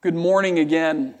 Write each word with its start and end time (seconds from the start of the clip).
Good 0.00 0.14
morning 0.14 0.60
again. 0.60 1.16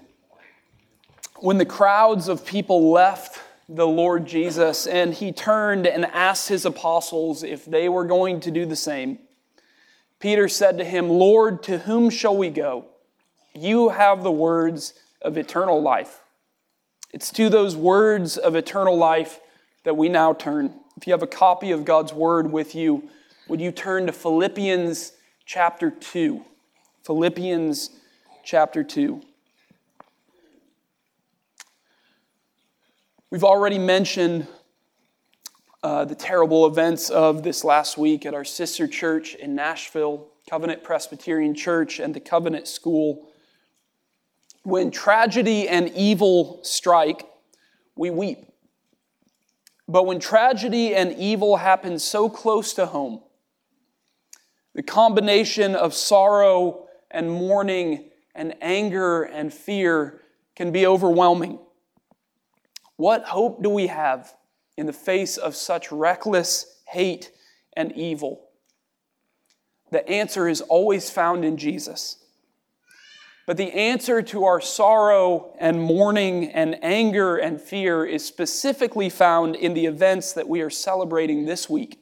When 1.38 1.58
the 1.58 1.66
crowds 1.66 2.28
of 2.28 2.46
people 2.46 2.92
left 2.92 3.40
the 3.68 3.88
Lord 3.88 4.24
Jesus 4.24 4.86
and 4.86 5.12
he 5.12 5.32
turned 5.32 5.84
and 5.84 6.06
asked 6.06 6.48
his 6.48 6.64
apostles 6.64 7.42
if 7.42 7.64
they 7.64 7.88
were 7.88 8.04
going 8.04 8.38
to 8.38 8.52
do 8.52 8.64
the 8.64 8.76
same, 8.76 9.18
Peter 10.20 10.46
said 10.46 10.78
to 10.78 10.84
him, 10.84 11.08
Lord, 11.08 11.60
to 11.64 11.78
whom 11.78 12.08
shall 12.08 12.36
we 12.36 12.50
go? 12.50 12.84
You 13.52 13.88
have 13.88 14.22
the 14.22 14.30
words 14.30 14.94
of 15.22 15.36
eternal 15.36 15.82
life. 15.82 16.20
It's 17.12 17.32
to 17.32 17.48
those 17.48 17.74
words 17.74 18.36
of 18.36 18.54
eternal 18.54 18.96
life 18.96 19.40
that 19.82 19.96
we 19.96 20.08
now 20.08 20.34
turn. 20.34 20.72
If 20.96 21.04
you 21.08 21.12
have 21.14 21.24
a 21.24 21.26
copy 21.26 21.72
of 21.72 21.84
God's 21.84 22.12
word 22.12 22.52
with 22.52 22.76
you, 22.76 23.10
would 23.48 23.60
you 23.60 23.72
turn 23.72 24.06
to 24.06 24.12
Philippians 24.12 25.14
chapter 25.46 25.90
2? 25.90 26.44
Philippians 27.02 27.97
chapter 28.48 28.82
2. 28.82 29.20
We've 33.30 33.44
already 33.44 33.78
mentioned 33.78 34.46
uh, 35.82 36.06
the 36.06 36.14
terrible 36.14 36.64
events 36.64 37.10
of 37.10 37.42
this 37.42 37.62
last 37.62 37.98
week 37.98 38.24
at 38.24 38.32
our 38.32 38.46
sister 38.46 38.86
church 38.86 39.34
in 39.34 39.54
Nashville, 39.54 40.28
Covenant 40.48 40.82
Presbyterian 40.82 41.54
Church, 41.54 42.00
and 42.00 42.14
the 42.14 42.20
Covenant 42.20 42.68
School. 42.68 43.28
When 44.62 44.90
tragedy 44.90 45.68
and 45.68 45.90
evil 45.94 46.60
strike, 46.62 47.26
we 47.96 48.08
weep. 48.08 48.50
But 49.86 50.06
when 50.06 50.20
tragedy 50.20 50.94
and 50.94 51.12
evil 51.18 51.58
happen 51.58 51.98
so 51.98 52.30
close 52.30 52.72
to 52.74 52.86
home, 52.86 53.20
the 54.74 54.82
combination 54.82 55.74
of 55.74 55.92
sorrow 55.92 56.86
and 57.10 57.30
mourning 57.30 58.07
and 58.38 58.54
anger 58.62 59.24
and 59.24 59.52
fear 59.52 60.22
can 60.54 60.70
be 60.70 60.86
overwhelming. 60.86 61.58
What 62.96 63.24
hope 63.24 63.62
do 63.62 63.68
we 63.68 63.88
have 63.88 64.32
in 64.76 64.86
the 64.86 64.92
face 64.92 65.36
of 65.36 65.56
such 65.56 65.90
reckless 65.90 66.80
hate 66.86 67.32
and 67.76 67.92
evil? 67.92 68.44
The 69.90 70.08
answer 70.08 70.48
is 70.48 70.60
always 70.60 71.10
found 71.10 71.44
in 71.44 71.56
Jesus. 71.56 72.24
But 73.44 73.56
the 73.56 73.72
answer 73.72 74.22
to 74.22 74.44
our 74.44 74.60
sorrow 74.60 75.56
and 75.58 75.82
mourning 75.82 76.52
and 76.52 76.78
anger 76.84 77.38
and 77.38 77.60
fear 77.60 78.04
is 78.04 78.24
specifically 78.24 79.08
found 79.08 79.56
in 79.56 79.74
the 79.74 79.86
events 79.86 80.32
that 80.34 80.48
we 80.48 80.60
are 80.60 80.70
celebrating 80.70 81.46
this 81.46 81.68
week. 81.68 81.98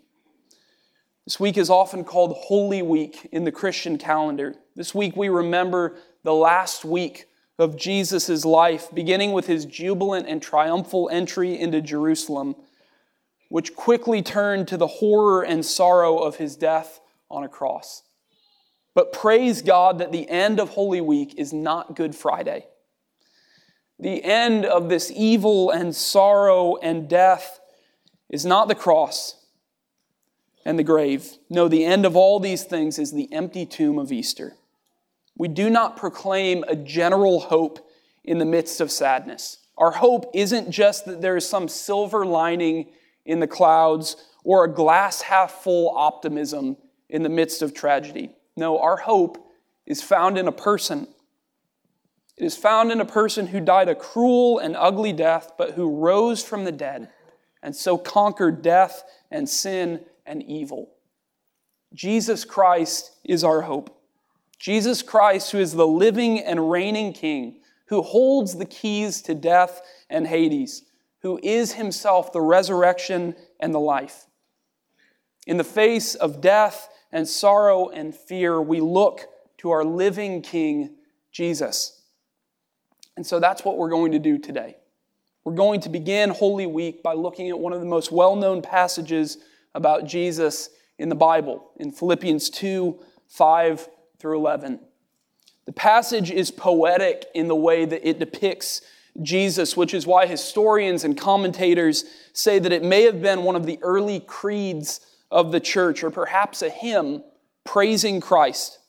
This 1.24 1.40
week 1.40 1.56
is 1.56 1.70
often 1.70 2.04
called 2.04 2.36
Holy 2.36 2.82
Week 2.82 3.28
in 3.32 3.44
the 3.44 3.52
Christian 3.52 3.96
calendar. 3.96 4.54
This 4.74 4.94
week 4.94 5.16
we 5.16 5.28
remember 5.28 5.96
the 6.26 6.34
last 6.34 6.84
week 6.84 7.26
of 7.56 7.76
Jesus' 7.76 8.44
life, 8.44 8.88
beginning 8.92 9.30
with 9.30 9.46
his 9.46 9.64
jubilant 9.64 10.26
and 10.26 10.42
triumphal 10.42 11.08
entry 11.12 11.56
into 11.56 11.80
Jerusalem, 11.80 12.56
which 13.48 13.76
quickly 13.76 14.22
turned 14.22 14.66
to 14.66 14.76
the 14.76 14.88
horror 14.88 15.44
and 15.44 15.64
sorrow 15.64 16.18
of 16.18 16.34
his 16.34 16.56
death 16.56 17.00
on 17.30 17.44
a 17.44 17.48
cross. 17.48 18.02
But 18.92 19.12
praise 19.12 19.62
God 19.62 19.98
that 20.00 20.10
the 20.10 20.28
end 20.28 20.58
of 20.58 20.70
Holy 20.70 21.00
Week 21.00 21.32
is 21.38 21.52
not 21.52 21.94
Good 21.94 22.16
Friday. 22.16 22.66
The 24.00 24.24
end 24.24 24.66
of 24.66 24.88
this 24.88 25.12
evil 25.14 25.70
and 25.70 25.94
sorrow 25.94 26.74
and 26.78 27.08
death 27.08 27.60
is 28.28 28.44
not 28.44 28.66
the 28.66 28.74
cross 28.74 29.46
and 30.64 30.76
the 30.76 30.82
grave. 30.82 31.38
No, 31.48 31.68
the 31.68 31.84
end 31.84 32.04
of 32.04 32.16
all 32.16 32.40
these 32.40 32.64
things 32.64 32.98
is 32.98 33.12
the 33.12 33.32
empty 33.32 33.64
tomb 33.64 33.96
of 33.96 34.10
Easter. 34.10 34.56
We 35.36 35.48
do 35.48 35.70
not 35.70 35.96
proclaim 35.96 36.64
a 36.66 36.76
general 36.76 37.40
hope 37.40 37.90
in 38.24 38.38
the 38.38 38.44
midst 38.44 38.80
of 38.80 38.90
sadness. 38.90 39.58
Our 39.78 39.92
hope 39.92 40.30
isn't 40.34 40.70
just 40.70 41.04
that 41.04 41.20
there 41.20 41.36
is 41.36 41.48
some 41.48 41.68
silver 41.68 42.24
lining 42.24 42.88
in 43.24 43.40
the 43.40 43.46
clouds 43.46 44.16
or 44.44 44.64
a 44.64 44.72
glass 44.72 45.22
half 45.22 45.62
full 45.62 45.90
optimism 45.96 46.76
in 47.08 47.22
the 47.22 47.28
midst 47.28 47.62
of 47.62 47.74
tragedy. 47.74 48.30
No, 48.56 48.78
our 48.78 48.96
hope 48.96 49.52
is 49.86 50.02
found 50.02 50.38
in 50.38 50.48
a 50.48 50.52
person. 50.52 51.08
It 52.36 52.44
is 52.44 52.56
found 52.56 52.90
in 52.90 53.00
a 53.00 53.06
person 53.06 53.48
who 53.48 53.60
died 53.60 53.88
a 53.88 53.94
cruel 53.94 54.58
and 54.58 54.76
ugly 54.76 55.12
death, 55.12 55.52
but 55.56 55.72
who 55.72 55.98
rose 55.98 56.42
from 56.42 56.64
the 56.64 56.72
dead 56.72 57.08
and 57.62 57.74
so 57.74 57.98
conquered 57.98 58.62
death 58.62 59.02
and 59.30 59.48
sin 59.48 60.04
and 60.24 60.42
evil. 60.42 60.90
Jesus 61.94 62.44
Christ 62.44 63.12
is 63.24 63.42
our 63.42 63.62
hope. 63.62 63.95
Jesus 64.58 65.02
Christ, 65.02 65.52
who 65.52 65.58
is 65.58 65.72
the 65.72 65.86
living 65.86 66.40
and 66.40 66.70
reigning 66.70 67.12
King, 67.12 67.60
who 67.88 68.02
holds 68.02 68.56
the 68.56 68.64
keys 68.64 69.22
to 69.22 69.34
death 69.34 69.82
and 70.08 70.26
Hades, 70.26 70.84
who 71.20 71.38
is 71.42 71.74
himself 71.74 72.32
the 72.32 72.40
resurrection 72.40 73.34
and 73.60 73.74
the 73.74 73.80
life. 73.80 74.26
In 75.46 75.56
the 75.56 75.64
face 75.64 76.14
of 76.14 76.40
death 76.40 76.88
and 77.12 77.28
sorrow 77.28 77.88
and 77.88 78.14
fear, 78.14 78.60
we 78.60 78.80
look 78.80 79.28
to 79.58 79.70
our 79.70 79.84
living 79.84 80.42
King, 80.42 80.96
Jesus. 81.30 82.02
And 83.16 83.26
so 83.26 83.38
that's 83.40 83.64
what 83.64 83.78
we're 83.78 83.90
going 83.90 84.12
to 84.12 84.18
do 84.18 84.38
today. 84.38 84.76
We're 85.44 85.54
going 85.54 85.80
to 85.82 85.88
begin 85.88 86.30
Holy 86.30 86.66
Week 86.66 87.02
by 87.02 87.12
looking 87.12 87.48
at 87.50 87.58
one 87.58 87.72
of 87.72 87.80
the 87.80 87.86
most 87.86 88.10
well 88.10 88.34
known 88.34 88.62
passages 88.62 89.38
about 89.74 90.06
Jesus 90.06 90.70
in 90.98 91.08
the 91.08 91.14
Bible, 91.14 91.70
in 91.76 91.92
Philippians 91.92 92.50
2 92.50 92.98
5 93.28 93.88
through 94.26 94.38
11. 94.38 94.80
The 95.66 95.72
passage 95.72 96.32
is 96.32 96.50
poetic 96.50 97.26
in 97.32 97.46
the 97.46 97.54
way 97.54 97.84
that 97.84 98.08
it 98.08 98.18
depicts 98.18 98.82
Jesus, 99.22 99.76
which 99.76 99.94
is 99.94 100.04
why 100.04 100.26
historians 100.26 101.04
and 101.04 101.16
commentators 101.16 102.04
say 102.32 102.58
that 102.58 102.72
it 102.72 102.82
may 102.82 103.02
have 103.02 103.22
been 103.22 103.44
one 103.44 103.54
of 103.54 103.66
the 103.66 103.78
early 103.82 104.18
creeds 104.18 105.00
of 105.30 105.52
the 105.52 105.60
church, 105.60 106.02
or 106.02 106.10
perhaps 106.10 106.60
a 106.60 106.68
hymn 106.68 107.22
praising 107.62 108.20
Christ. 108.20 108.80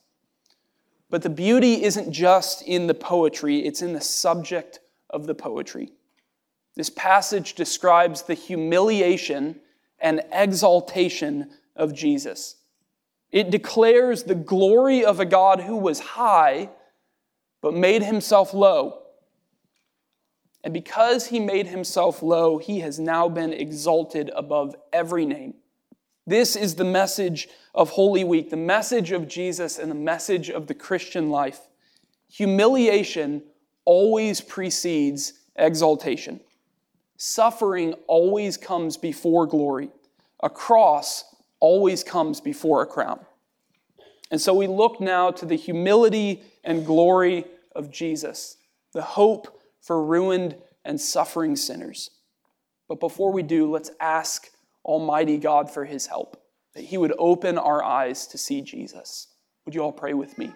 But 1.12 1.22
the 1.22 1.30
beauty 1.30 1.84
isn't 1.84 2.12
just 2.12 2.64
in 2.64 2.88
the 2.88 2.96
poetry, 2.96 3.59
it's 3.59 3.84
in 3.84 3.94
the 3.94 4.02
subject 4.02 4.80
of 5.12 5.28
the 5.28 5.36
poetry. 5.36 5.92
This 6.75 6.90
passage 6.90 7.54
describes 7.54 8.24
the 8.24 8.34
humiliation 8.34 9.59
and 10.00 10.24
exaltation 10.31 11.52
of 11.75 11.94
Jesus. 11.94 12.56
It 13.31 13.49
declares 13.49 14.23
the 14.23 14.35
glory 14.35 15.03
of 15.03 15.19
a 15.19 15.25
God 15.25 15.61
who 15.61 15.77
was 15.77 15.99
high, 15.99 16.69
but 17.61 17.73
made 17.73 18.03
himself 18.03 18.53
low. 18.53 19.01
And 20.63 20.73
because 20.73 21.27
he 21.27 21.39
made 21.39 21.67
himself 21.67 22.21
low, 22.21 22.57
he 22.57 22.79
has 22.79 22.99
now 22.99 23.29
been 23.29 23.53
exalted 23.53 24.31
above 24.35 24.75
every 24.91 25.25
name. 25.25 25.55
This 26.25 26.57
is 26.57 26.75
the 26.75 26.83
message 26.83 27.47
of 27.73 27.91
Holy 27.91 28.23
Week, 28.23 28.49
the 28.49 28.57
message 28.57 29.11
of 29.11 29.27
Jesus 29.27 29.77
and 29.77 29.89
the 29.89 29.95
message 29.95 30.49
of 30.49 30.67
the 30.67 30.73
Christian 30.73 31.29
life. 31.29 31.61
Humiliation 32.29 33.44
always 33.85 34.41
precedes 34.41 35.33
exaltation. 35.55 36.41
Suffering 37.15 37.94
always 38.07 38.57
comes 38.57 38.97
before 38.97 39.47
glory. 39.47 39.89
A 40.44 40.49
cross 40.49 41.23
always 41.59 42.03
comes 42.03 42.40
before 42.41 42.81
a 42.81 42.85
crown. 42.85 43.19
And 44.29 44.40
so 44.41 44.53
we 44.53 44.68
look 44.68 45.00
now 45.00 45.31
to 45.31 45.45
the 45.45 45.56
humility 45.56 46.44
and 46.63 46.85
glory 46.85 47.45
of 47.75 47.91
Jesus, 47.91 48.57
the 48.94 49.01
hope 49.01 49.59
for 49.81 50.03
ruined 50.03 50.57
and 50.84 51.00
suffering 51.00 51.56
sinners. 51.56 52.12
But 52.88 53.00
before 53.00 53.31
we 53.31 53.44
do, 53.44 53.69
let's 53.69 53.91
ask 54.00 54.50
Almighty 54.84 55.38
God 55.38 55.72
for 55.72 55.85
his 55.85 56.07
help, 56.07 56.41
that 56.73 56.85
he 56.85 56.97
would 56.97 57.13
open 57.18 57.57
our 57.57 57.84
eyes 57.84 58.28
to 58.28 58.38
see 58.38 58.62
Jesus. 58.62 59.28
Would 59.66 59.75
you 59.75 59.81
all 59.81 59.91
pray 59.91 60.13
with 60.13 60.38
me? 60.38 60.53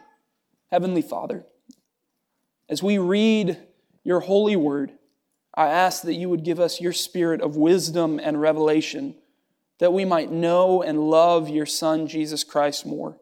Heavenly 0.69 1.01
Father, 1.01 1.45
as 2.69 2.81
we 2.81 2.97
read 2.97 3.57
your 4.03 4.21
holy 4.21 4.55
word, 4.55 4.93
I 5.53 5.67
ask 5.67 6.03
that 6.03 6.13
you 6.13 6.29
would 6.29 6.45
give 6.45 6.61
us 6.61 6.79
your 6.79 6.93
spirit 6.93 7.41
of 7.41 7.57
wisdom 7.57 8.19
and 8.23 8.39
revelation, 8.39 9.15
that 9.81 9.91
we 9.91 10.05
might 10.05 10.31
know 10.31 10.83
and 10.83 11.09
love 11.09 11.49
your 11.49 11.65
Son, 11.65 12.05
Jesus 12.05 12.43
Christ, 12.43 12.85
more. 12.85 13.17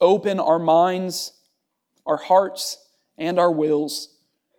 Open 0.00 0.40
our 0.40 0.58
minds, 0.58 1.34
our 2.04 2.16
hearts, 2.16 2.88
and 3.16 3.38
our 3.38 3.52
wills 3.52 4.16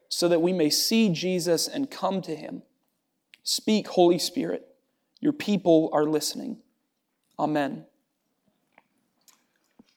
so 0.08 0.30
that 0.30 0.42
we 0.42 0.54
may 0.54 0.70
see 0.70 1.10
Jesus 1.10 1.68
and 1.68 1.92
come 1.92 2.22
to 2.22 2.34
him. 2.34 2.62
Speak, 3.44 3.90
Holy 3.90 4.18
Spirit. 4.18 4.66
Your 5.20 5.34
people 5.34 5.90
are 5.92 6.06
listening. 6.06 6.60
Amen. 7.38 7.86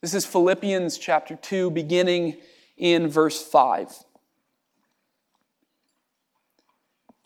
This 0.00 0.14
is 0.14 0.26
Philippians 0.26 0.98
chapter 0.98 1.36
2, 1.36 1.70
beginning 1.70 2.38
in 2.76 3.06
verse 3.06 3.40
5. 3.40 3.92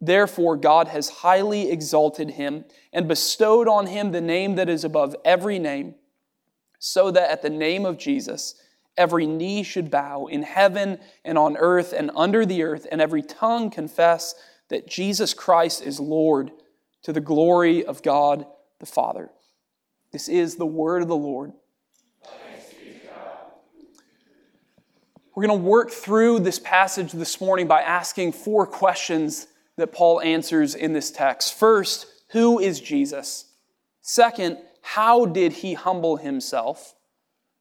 Therefore, 0.00 0.56
God 0.56 0.88
has 0.88 1.08
highly 1.08 1.70
exalted 1.70 2.30
him 2.30 2.64
and 2.92 3.06
bestowed 3.06 3.68
on 3.68 3.86
him 3.86 4.12
the 4.12 4.20
name 4.20 4.54
that 4.54 4.68
is 4.68 4.84
above 4.84 5.14
every 5.24 5.58
name, 5.58 5.94
so 6.78 7.10
that 7.10 7.30
at 7.30 7.42
the 7.42 7.50
name 7.50 7.84
of 7.84 7.98
Jesus, 7.98 8.54
every 8.96 9.26
knee 9.26 9.62
should 9.62 9.90
bow 9.90 10.26
in 10.26 10.42
heaven 10.42 10.98
and 11.24 11.36
on 11.36 11.56
earth 11.58 11.92
and 11.92 12.10
under 12.16 12.46
the 12.46 12.62
earth, 12.62 12.86
and 12.90 13.00
every 13.00 13.22
tongue 13.22 13.70
confess 13.70 14.34
that 14.68 14.88
Jesus 14.88 15.34
Christ 15.34 15.82
is 15.82 16.00
Lord 16.00 16.50
to 17.02 17.12
the 17.12 17.20
glory 17.20 17.84
of 17.84 18.02
God 18.02 18.46
the 18.78 18.86
Father. 18.86 19.30
This 20.12 20.28
is 20.28 20.56
the 20.56 20.66
word 20.66 21.02
of 21.02 21.08
the 21.08 21.16
Lord. 21.16 21.52
We're 25.34 25.46
going 25.46 25.60
to 25.60 25.64
work 25.64 25.90
through 25.90 26.40
this 26.40 26.58
passage 26.58 27.12
this 27.12 27.40
morning 27.40 27.68
by 27.68 27.82
asking 27.82 28.32
four 28.32 28.66
questions 28.66 29.46
that 29.80 29.92
Paul 29.92 30.20
answers 30.20 30.74
in 30.74 30.92
this 30.92 31.10
text. 31.10 31.52
First, 31.54 32.06
who 32.30 32.58
is 32.58 32.80
Jesus? 32.80 33.46
Second, 34.00 34.58
how 34.82 35.26
did 35.26 35.52
he 35.52 35.74
humble 35.74 36.16
himself? 36.16 36.94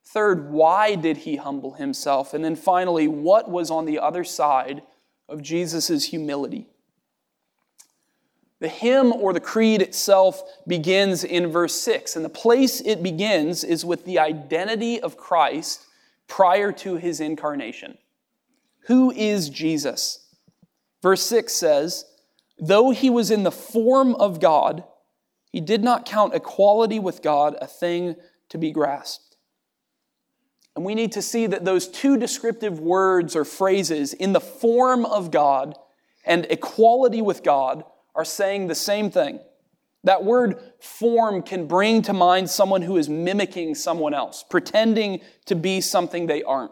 Third, 0.06 0.52
why 0.52 0.96
did 0.96 1.18
he 1.18 1.36
humble 1.36 1.74
himself? 1.74 2.34
And 2.34 2.44
then 2.44 2.56
finally, 2.56 3.08
what 3.08 3.50
was 3.50 3.70
on 3.70 3.86
the 3.86 4.00
other 4.00 4.24
side 4.24 4.82
of 5.28 5.42
Jesus' 5.42 6.06
humility? 6.06 6.68
The 8.60 8.68
hymn 8.68 9.14
or 9.14 9.34
the 9.34 9.40
creed 9.40 9.82
itself 9.82 10.42
begins 10.68 11.24
in 11.24 11.48
verse 11.48 11.76
6, 11.76 12.16
and 12.16 12.26
the 12.26 12.30
place 12.30 12.82
it 12.82 13.02
begins 13.02 13.64
is 13.64 13.86
with 13.86 14.04
the 14.06 14.20
identity 14.20 15.00
of 15.00 15.16
Christ 15.16 15.86
prior 16.28 16.72
to 16.74 16.96
his 16.96 17.22
incarnation. 17.22 17.98
Who 18.88 19.12
is 19.12 19.50
Jesus? 19.50 20.26
Verse 21.02 21.22
6 21.22 21.54
says, 21.54 22.06
Though 22.60 22.92
he 22.92 23.10
was 23.10 23.32
in 23.32 23.44
the 23.44 23.52
form 23.52 24.16
of 24.16 24.40
God, 24.40 24.84
he 25.52 25.62
did 25.62 25.84
not 25.84 26.06
count 26.06 26.36
equality 26.36 27.00
with 27.00 27.22
God 27.22 27.56
a 27.62 27.68
thing 27.68 28.16
to 28.50 28.58
be 28.58 28.72
grasped. 28.72 29.38
And 30.76 30.86
we 30.86 30.96
need 30.96 31.12
to 31.14 31.22
see 31.22 31.48
that 31.48 31.66
those 31.66 31.88
two 31.88 32.18
descriptive 32.18 32.80
words 32.80 33.36
or 33.36 33.46
phrases, 33.46 34.14
in 34.14 34.34
the 34.34 34.40
form 34.40 35.06
of 35.06 35.32
God 35.32 35.76
and 36.26 36.46
equality 36.50 37.22
with 37.22 37.44
God, 37.44 37.84
are 38.16 38.26
saying 38.26 38.68
the 38.68 38.76
same 38.76 39.10
thing. 39.10 39.40
That 40.04 40.24
word 40.24 40.60
form 40.80 41.42
can 41.42 41.68
bring 41.68 42.02
to 42.04 42.14
mind 42.14 42.50
someone 42.50 42.82
who 42.82 42.98
is 42.98 43.10
mimicking 43.10 43.76
someone 43.76 44.14
else, 44.14 44.44
pretending 44.50 45.22
to 45.46 45.56
be 45.56 45.82
something 45.82 46.28
they 46.28 46.44
aren't, 46.44 46.72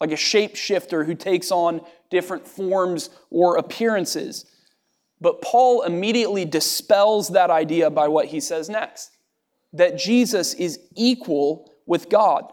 like 0.00 0.10
a 0.10 0.14
shapeshifter 0.14 1.06
who 1.06 1.14
takes 1.14 1.52
on 1.52 1.80
different 2.10 2.46
forms 2.48 3.10
or 3.30 3.56
appearances. 3.56 4.46
But 5.20 5.40
Paul 5.40 5.82
immediately 5.82 6.44
dispels 6.44 7.30
that 7.30 7.50
idea 7.50 7.90
by 7.90 8.08
what 8.08 8.26
he 8.26 8.40
says 8.40 8.68
next 8.68 9.10
that 9.72 9.98
Jesus 9.98 10.54
is 10.54 10.78
equal 10.94 11.72
with 11.84 12.08
God. 12.08 12.44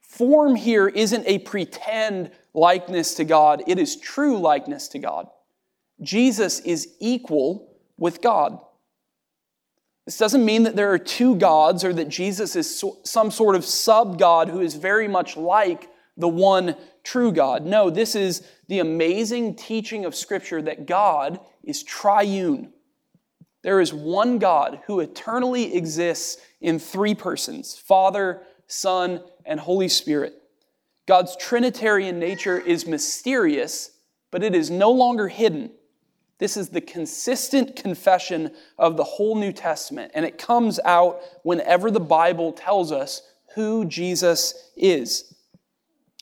Form 0.00 0.54
here 0.54 0.88
isn't 0.88 1.26
a 1.26 1.38
pretend 1.40 2.30
likeness 2.54 3.14
to 3.16 3.24
God, 3.24 3.62
it 3.66 3.78
is 3.78 3.96
true 3.96 4.38
likeness 4.38 4.88
to 4.88 4.98
God. 4.98 5.28
Jesus 6.00 6.60
is 6.60 6.88
equal 7.00 7.76
with 7.98 8.22
God. 8.22 8.58
This 10.06 10.18
doesn't 10.18 10.44
mean 10.44 10.64
that 10.64 10.76
there 10.76 10.92
are 10.92 10.98
two 10.98 11.36
gods 11.36 11.84
or 11.84 11.92
that 11.94 12.08
Jesus 12.08 12.56
is 12.56 12.84
some 13.04 13.30
sort 13.30 13.56
of 13.56 13.64
sub 13.64 14.18
God 14.18 14.48
who 14.48 14.60
is 14.60 14.74
very 14.74 15.08
much 15.08 15.36
like 15.36 15.88
the 16.16 16.28
one 16.28 16.76
true 17.02 17.32
God. 17.32 17.64
No, 17.64 17.90
this 17.90 18.14
is 18.14 18.46
the 18.68 18.80
amazing 18.80 19.56
teaching 19.56 20.04
of 20.04 20.14
Scripture 20.14 20.60
that 20.62 20.86
God 20.86 21.40
is 21.66 21.82
triune. 21.82 22.72
There 23.62 23.80
is 23.80 23.94
one 23.94 24.38
God 24.38 24.80
who 24.86 25.00
eternally 25.00 25.74
exists 25.74 26.40
in 26.60 26.78
three 26.78 27.14
persons 27.14 27.76
Father, 27.76 28.42
Son, 28.66 29.22
and 29.44 29.60
Holy 29.60 29.88
Spirit. 29.88 30.34
God's 31.06 31.36
Trinitarian 31.36 32.18
nature 32.18 32.58
is 32.58 32.86
mysterious, 32.86 33.90
but 34.30 34.42
it 34.42 34.54
is 34.54 34.70
no 34.70 34.90
longer 34.90 35.28
hidden. 35.28 35.70
This 36.38 36.56
is 36.56 36.70
the 36.70 36.80
consistent 36.80 37.76
confession 37.76 38.50
of 38.78 38.96
the 38.96 39.04
whole 39.04 39.36
New 39.36 39.52
Testament, 39.52 40.12
and 40.14 40.24
it 40.24 40.38
comes 40.38 40.80
out 40.84 41.20
whenever 41.42 41.90
the 41.90 42.00
Bible 42.00 42.52
tells 42.52 42.90
us 42.90 43.22
who 43.54 43.84
Jesus 43.84 44.70
is. 44.76 45.34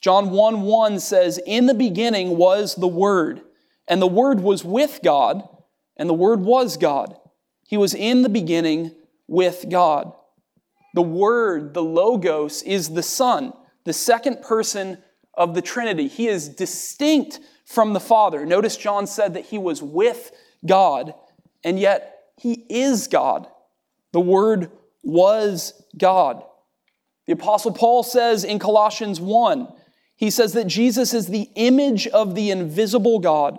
John 0.00 0.30
1 0.30 0.62
1 0.62 1.00
says, 1.00 1.40
In 1.46 1.66
the 1.66 1.74
beginning 1.74 2.36
was 2.36 2.74
the 2.74 2.88
Word, 2.88 3.42
and 3.88 4.00
the 4.00 4.06
Word 4.06 4.40
was 4.40 4.64
with 4.64 5.00
God, 5.02 5.42
and 5.96 6.08
the 6.08 6.14
Word 6.14 6.40
was 6.40 6.76
God. 6.76 7.16
He 7.66 7.76
was 7.76 7.94
in 7.94 8.22
the 8.22 8.28
beginning 8.28 8.94
with 9.26 9.66
God. 9.68 10.12
The 10.94 11.02
Word, 11.02 11.74
the 11.74 11.82
Logos, 11.82 12.62
is 12.62 12.90
the 12.90 13.02
Son, 13.02 13.52
the 13.84 13.92
second 13.92 14.42
person 14.42 14.98
of 15.34 15.54
the 15.54 15.62
Trinity. 15.62 16.08
He 16.08 16.28
is 16.28 16.48
distinct 16.48 17.40
from 17.64 17.92
the 17.92 18.00
Father. 18.00 18.44
Notice 18.44 18.76
John 18.76 19.06
said 19.06 19.34
that 19.34 19.46
he 19.46 19.58
was 19.58 19.82
with 19.82 20.32
God, 20.66 21.14
and 21.64 21.78
yet 21.78 22.24
he 22.36 22.66
is 22.68 23.08
God. 23.08 23.48
The 24.12 24.20
Word 24.20 24.70
was 25.02 25.82
God. 25.96 26.44
The 27.26 27.32
Apostle 27.32 27.72
Paul 27.72 28.02
says 28.02 28.44
in 28.44 28.58
Colossians 28.58 29.20
1, 29.20 29.68
he 30.16 30.30
says 30.30 30.52
that 30.52 30.66
Jesus 30.66 31.14
is 31.14 31.28
the 31.28 31.48
image 31.54 32.06
of 32.08 32.34
the 32.34 32.50
invisible 32.50 33.18
God, 33.18 33.58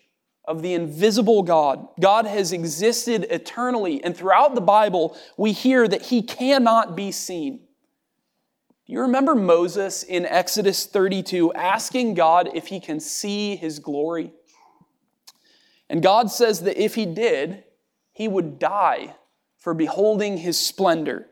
of 0.45 0.61
the 0.61 0.73
invisible 0.73 1.43
God. 1.43 1.87
God 1.99 2.25
has 2.25 2.51
existed 2.51 3.27
eternally, 3.29 4.03
and 4.03 4.15
throughout 4.15 4.55
the 4.55 4.61
Bible, 4.61 5.17
we 5.37 5.51
hear 5.51 5.87
that 5.87 6.03
he 6.03 6.21
cannot 6.21 6.95
be 6.95 7.11
seen. 7.11 7.59
Do 8.87 8.93
you 8.93 9.01
remember 9.01 9.35
Moses 9.35 10.03
in 10.03 10.25
Exodus 10.25 10.85
32 10.85 11.53
asking 11.53 12.15
God 12.15 12.49
if 12.53 12.67
he 12.67 12.79
can 12.79 12.99
see 12.99 13.55
his 13.55 13.79
glory? 13.79 14.33
And 15.89 16.01
God 16.01 16.31
says 16.31 16.61
that 16.61 16.81
if 16.81 16.95
he 16.95 17.05
did, 17.05 17.63
he 18.11 18.27
would 18.27 18.59
die 18.59 19.15
for 19.57 19.73
beholding 19.73 20.37
his 20.37 20.59
splendor. 20.59 21.27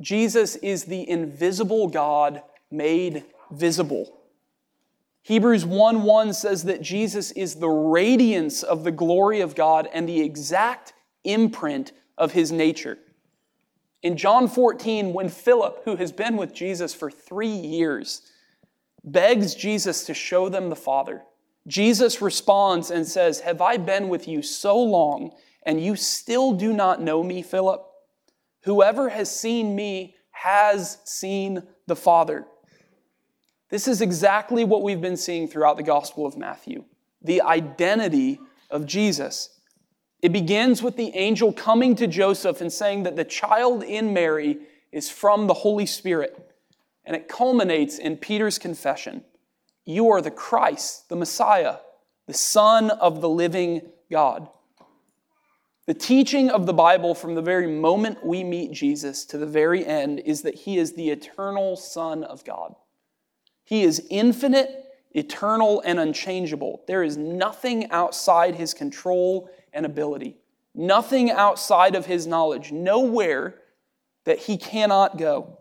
Jesus 0.00 0.56
is 0.56 0.84
the 0.84 1.08
invisible 1.08 1.88
God 1.88 2.42
made 2.70 3.24
visible. 3.50 4.19
Hebrews 5.22 5.66
1 5.66 6.02
1 6.02 6.32
says 6.32 6.64
that 6.64 6.82
Jesus 6.82 7.30
is 7.32 7.56
the 7.56 7.68
radiance 7.68 8.62
of 8.62 8.84
the 8.84 8.92
glory 8.92 9.40
of 9.40 9.54
God 9.54 9.88
and 9.92 10.08
the 10.08 10.20
exact 10.20 10.92
imprint 11.24 11.92
of 12.16 12.32
his 12.32 12.50
nature. 12.50 12.98
In 14.02 14.16
John 14.16 14.48
14, 14.48 15.12
when 15.12 15.28
Philip, 15.28 15.82
who 15.84 15.96
has 15.96 16.10
been 16.10 16.36
with 16.36 16.54
Jesus 16.54 16.94
for 16.94 17.10
three 17.10 17.48
years, 17.48 18.22
begs 19.04 19.54
Jesus 19.54 20.04
to 20.04 20.14
show 20.14 20.48
them 20.48 20.70
the 20.70 20.76
Father, 20.76 21.22
Jesus 21.66 22.22
responds 22.22 22.90
and 22.90 23.06
says, 23.06 23.40
Have 23.40 23.60
I 23.60 23.76
been 23.76 24.08
with 24.08 24.26
you 24.26 24.40
so 24.40 24.78
long 24.80 25.32
and 25.64 25.84
you 25.84 25.96
still 25.96 26.52
do 26.52 26.72
not 26.72 27.02
know 27.02 27.22
me, 27.22 27.42
Philip? 27.42 27.84
Whoever 28.62 29.10
has 29.10 29.34
seen 29.34 29.76
me 29.76 30.16
has 30.30 30.98
seen 31.04 31.62
the 31.86 31.96
Father. 31.96 32.46
This 33.70 33.86
is 33.86 34.00
exactly 34.00 34.64
what 34.64 34.82
we've 34.82 35.00
been 35.00 35.16
seeing 35.16 35.48
throughout 35.48 35.76
the 35.76 35.82
Gospel 35.82 36.26
of 36.26 36.36
Matthew 36.36 36.84
the 37.22 37.42
identity 37.42 38.40
of 38.70 38.86
Jesus. 38.86 39.50
It 40.22 40.32
begins 40.32 40.82
with 40.82 40.96
the 40.96 41.14
angel 41.14 41.52
coming 41.52 41.94
to 41.96 42.06
Joseph 42.06 42.60
and 42.60 42.72
saying 42.72 43.02
that 43.02 43.16
the 43.16 43.24
child 43.24 43.82
in 43.82 44.14
Mary 44.14 44.58
is 44.90 45.10
from 45.10 45.46
the 45.46 45.54
Holy 45.54 45.86
Spirit. 45.86 46.50
And 47.04 47.14
it 47.14 47.28
culminates 47.28 47.98
in 47.98 48.16
Peter's 48.16 48.58
confession 48.58 49.24
You 49.84 50.10
are 50.10 50.22
the 50.22 50.30
Christ, 50.30 51.08
the 51.08 51.16
Messiah, 51.16 51.76
the 52.26 52.34
Son 52.34 52.90
of 52.90 53.20
the 53.20 53.28
living 53.28 53.82
God. 54.10 54.48
The 55.86 55.94
teaching 55.94 56.50
of 56.50 56.66
the 56.66 56.72
Bible 56.72 57.14
from 57.14 57.34
the 57.34 57.42
very 57.42 57.66
moment 57.66 58.24
we 58.24 58.44
meet 58.44 58.72
Jesus 58.72 59.24
to 59.26 59.38
the 59.38 59.46
very 59.46 59.84
end 59.84 60.20
is 60.20 60.42
that 60.42 60.54
he 60.54 60.78
is 60.78 60.92
the 60.92 61.10
eternal 61.10 61.76
Son 61.76 62.22
of 62.24 62.44
God. 62.44 62.74
He 63.70 63.84
is 63.84 64.04
infinite, 64.10 64.84
eternal, 65.12 65.80
and 65.86 66.00
unchangeable. 66.00 66.82
There 66.88 67.04
is 67.04 67.16
nothing 67.16 67.88
outside 67.92 68.56
his 68.56 68.74
control 68.74 69.48
and 69.72 69.86
ability, 69.86 70.38
nothing 70.74 71.30
outside 71.30 71.94
of 71.94 72.06
his 72.06 72.26
knowledge, 72.26 72.72
nowhere 72.72 73.60
that 74.24 74.40
he 74.40 74.56
cannot 74.56 75.18
go. 75.18 75.60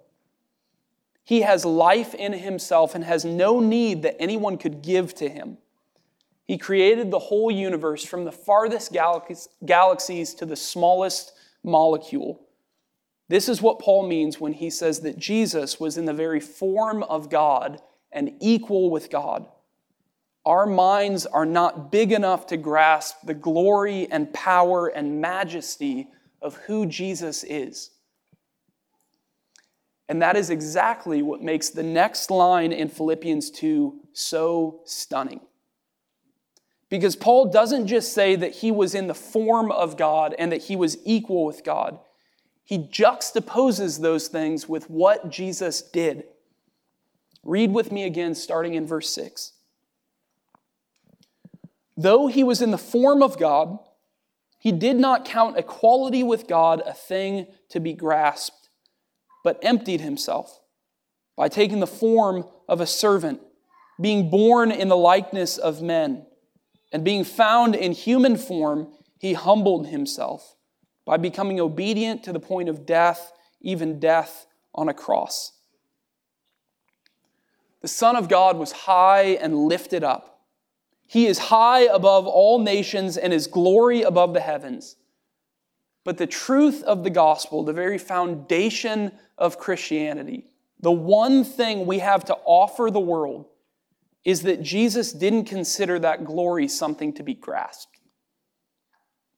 He 1.23 1.41
has 1.41 1.65
life 1.65 2.15
in 2.15 2.33
himself 2.33 2.95
and 2.95 3.03
has 3.03 3.23
no 3.23 3.59
need 3.59 4.01
that 4.01 4.19
anyone 4.19 4.57
could 4.57 4.81
give 4.81 5.13
to 5.13 5.29
him. 5.29 5.59
He 6.45 6.57
created 6.57 7.11
the 7.11 7.19
whole 7.19 7.51
universe 7.51 8.03
from 8.03 8.25
the 8.25 8.31
farthest 8.31 8.91
galaxies 8.91 10.33
to 10.33 10.47
the 10.47 10.55
smallest 10.55 11.33
molecule. 11.63 12.41
This 13.27 13.47
is 13.47 13.61
what 13.61 13.77
Paul 13.77 14.07
means 14.07 14.39
when 14.39 14.53
he 14.53 14.71
says 14.71 15.01
that 15.01 15.19
Jesus 15.19 15.79
was 15.79 15.95
in 15.95 16.05
the 16.05 16.13
very 16.13 16.39
form 16.39 17.03
of 17.03 17.29
God 17.29 17.79
and 18.11 18.33
equal 18.39 18.89
with 18.89 19.09
God. 19.09 19.47
Our 20.45 20.65
minds 20.65 21.25
are 21.25 21.45
not 21.45 21.91
big 21.91 22.11
enough 22.11 22.47
to 22.47 22.57
grasp 22.57 23.17
the 23.23 23.33
glory 23.33 24.07
and 24.09 24.33
power 24.33 24.87
and 24.87 25.21
majesty 25.21 26.07
of 26.41 26.55
who 26.57 26.85
Jesus 26.85 27.43
is. 27.43 27.91
And 30.07 30.21
that 30.23 30.35
is 30.35 30.49
exactly 30.49 31.21
what 31.21 31.43
makes 31.43 31.69
the 31.69 31.83
next 31.83 32.31
line 32.31 32.71
in 32.71 32.89
Philippians 32.89 33.51
2 33.51 33.99
so 34.11 34.81
stunning. 34.85 35.41
Because 36.89 37.15
Paul 37.15 37.51
doesn't 37.51 37.85
just 37.85 38.13
say 38.13 38.35
that 38.35 38.55
he 38.55 38.71
was 38.71 38.95
in 38.95 39.05
the 39.05 39.13
form 39.13 39.71
of 39.71 39.97
God 39.97 40.33
and 40.39 40.51
that 40.51 40.63
he 40.63 40.75
was 40.75 40.97
equal 41.05 41.45
with 41.45 41.63
God, 41.63 41.99
he 42.63 42.79
juxtaposes 42.79 44.01
those 44.01 44.27
things 44.27 44.67
with 44.67 44.89
what 44.89 45.29
Jesus 45.29 45.81
did. 45.81 46.23
Read 47.43 47.71
with 47.71 47.91
me 47.91 48.03
again, 48.03 48.35
starting 48.35 48.73
in 48.73 48.85
verse 48.85 49.09
6. 49.09 49.53
Though 51.97 52.27
he 52.27 52.43
was 52.43 52.61
in 52.61 52.71
the 52.71 52.77
form 52.77 53.21
of 53.21 53.37
God, 53.37 53.79
he 54.57 54.71
did 54.71 54.97
not 54.97 55.25
count 55.25 55.57
equality 55.57 56.23
with 56.23 56.47
God 56.47 56.81
a 56.85 56.93
thing 56.93 57.47
to 57.69 57.79
be 57.79 57.93
grasped, 57.93 58.69
but 59.43 59.59
emptied 59.61 60.01
himself 60.01 60.59
by 61.37 61.47
taking 61.47 61.79
the 61.79 61.87
form 61.87 62.45
of 62.67 62.81
a 62.81 62.87
servant, 62.87 63.41
being 64.01 64.29
born 64.29 64.71
in 64.71 64.89
the 64.89 64.97
likeness 64.97 65.57
of 65.57 65.81
men 65.81 66.25
and 66.91 67.03
being 67.03 67.23
found 67.23 67.75
in 67.75 67.91
human 67.91 68.35
form, 68.35 68.91
he 69.19 69.33
humbled 69.33 69.87
himself 69.87 70.55
by 71.05 71.17
becoming 71.17 71.59
obedient 71.59 72.23
to 72.23 72.33
the 72.33 72.39
point 72.39 72.69
of 72.69 72.85
death, 72.85 73.31
even 73.61 73.99
death 73.99 74.47
on 74.73 74.89
a 74.89 74.93
cross. 74.93 75.53
The 77.81 77.87
Son 77.87 78.15
of 78.15 78.27
God 78.27 78.57
was 78.57 78.71
high 78.71 79.37
and 79.41 79.65
lifted 79.65 80.03
up. 80.03 80.41
He 81.07 81.25
is 81.25 81.39
high 81.39 81.81
above 81.81 82.27
all 82.27 82.59
nations 82.59 83.17
and 83.17 83.33
his 83.33 83.47
glory 83.47 84.01
above 84.01 84.33
the 84.33 84.41
heavens. 84.41 84.95
But 86.03 86.17
the 86.17 86.27
truth 86.27 86.83
of 86.83 87.03
the 87.03 87.09
gospel, 87.09 87.63
the 87.63 87.73
very 87.73 87.97
foundation 87.97 89.11
of 89.37 89.57
Christianity, 89.57 90.45
the 90.79 90.91
one 90.91 91.43
thing 91.43 91.85
we 91.85 91.99
have 91.99 92.25
to 92.25 92.37
offer 92.45 92.89
the 92.91 92.99
world, 92.99 93.47
is 94.23 94.43
that 94.43 94.61
Jesus 94.61 95.11
didn't 95.11 95.45
consider 95.45 95.97
that 95.99 96.25
glory 96.25 96.67
something 96.67 97.13
to 97.13 97.23
be 97.23 97.33
grasped. 97.33 97.99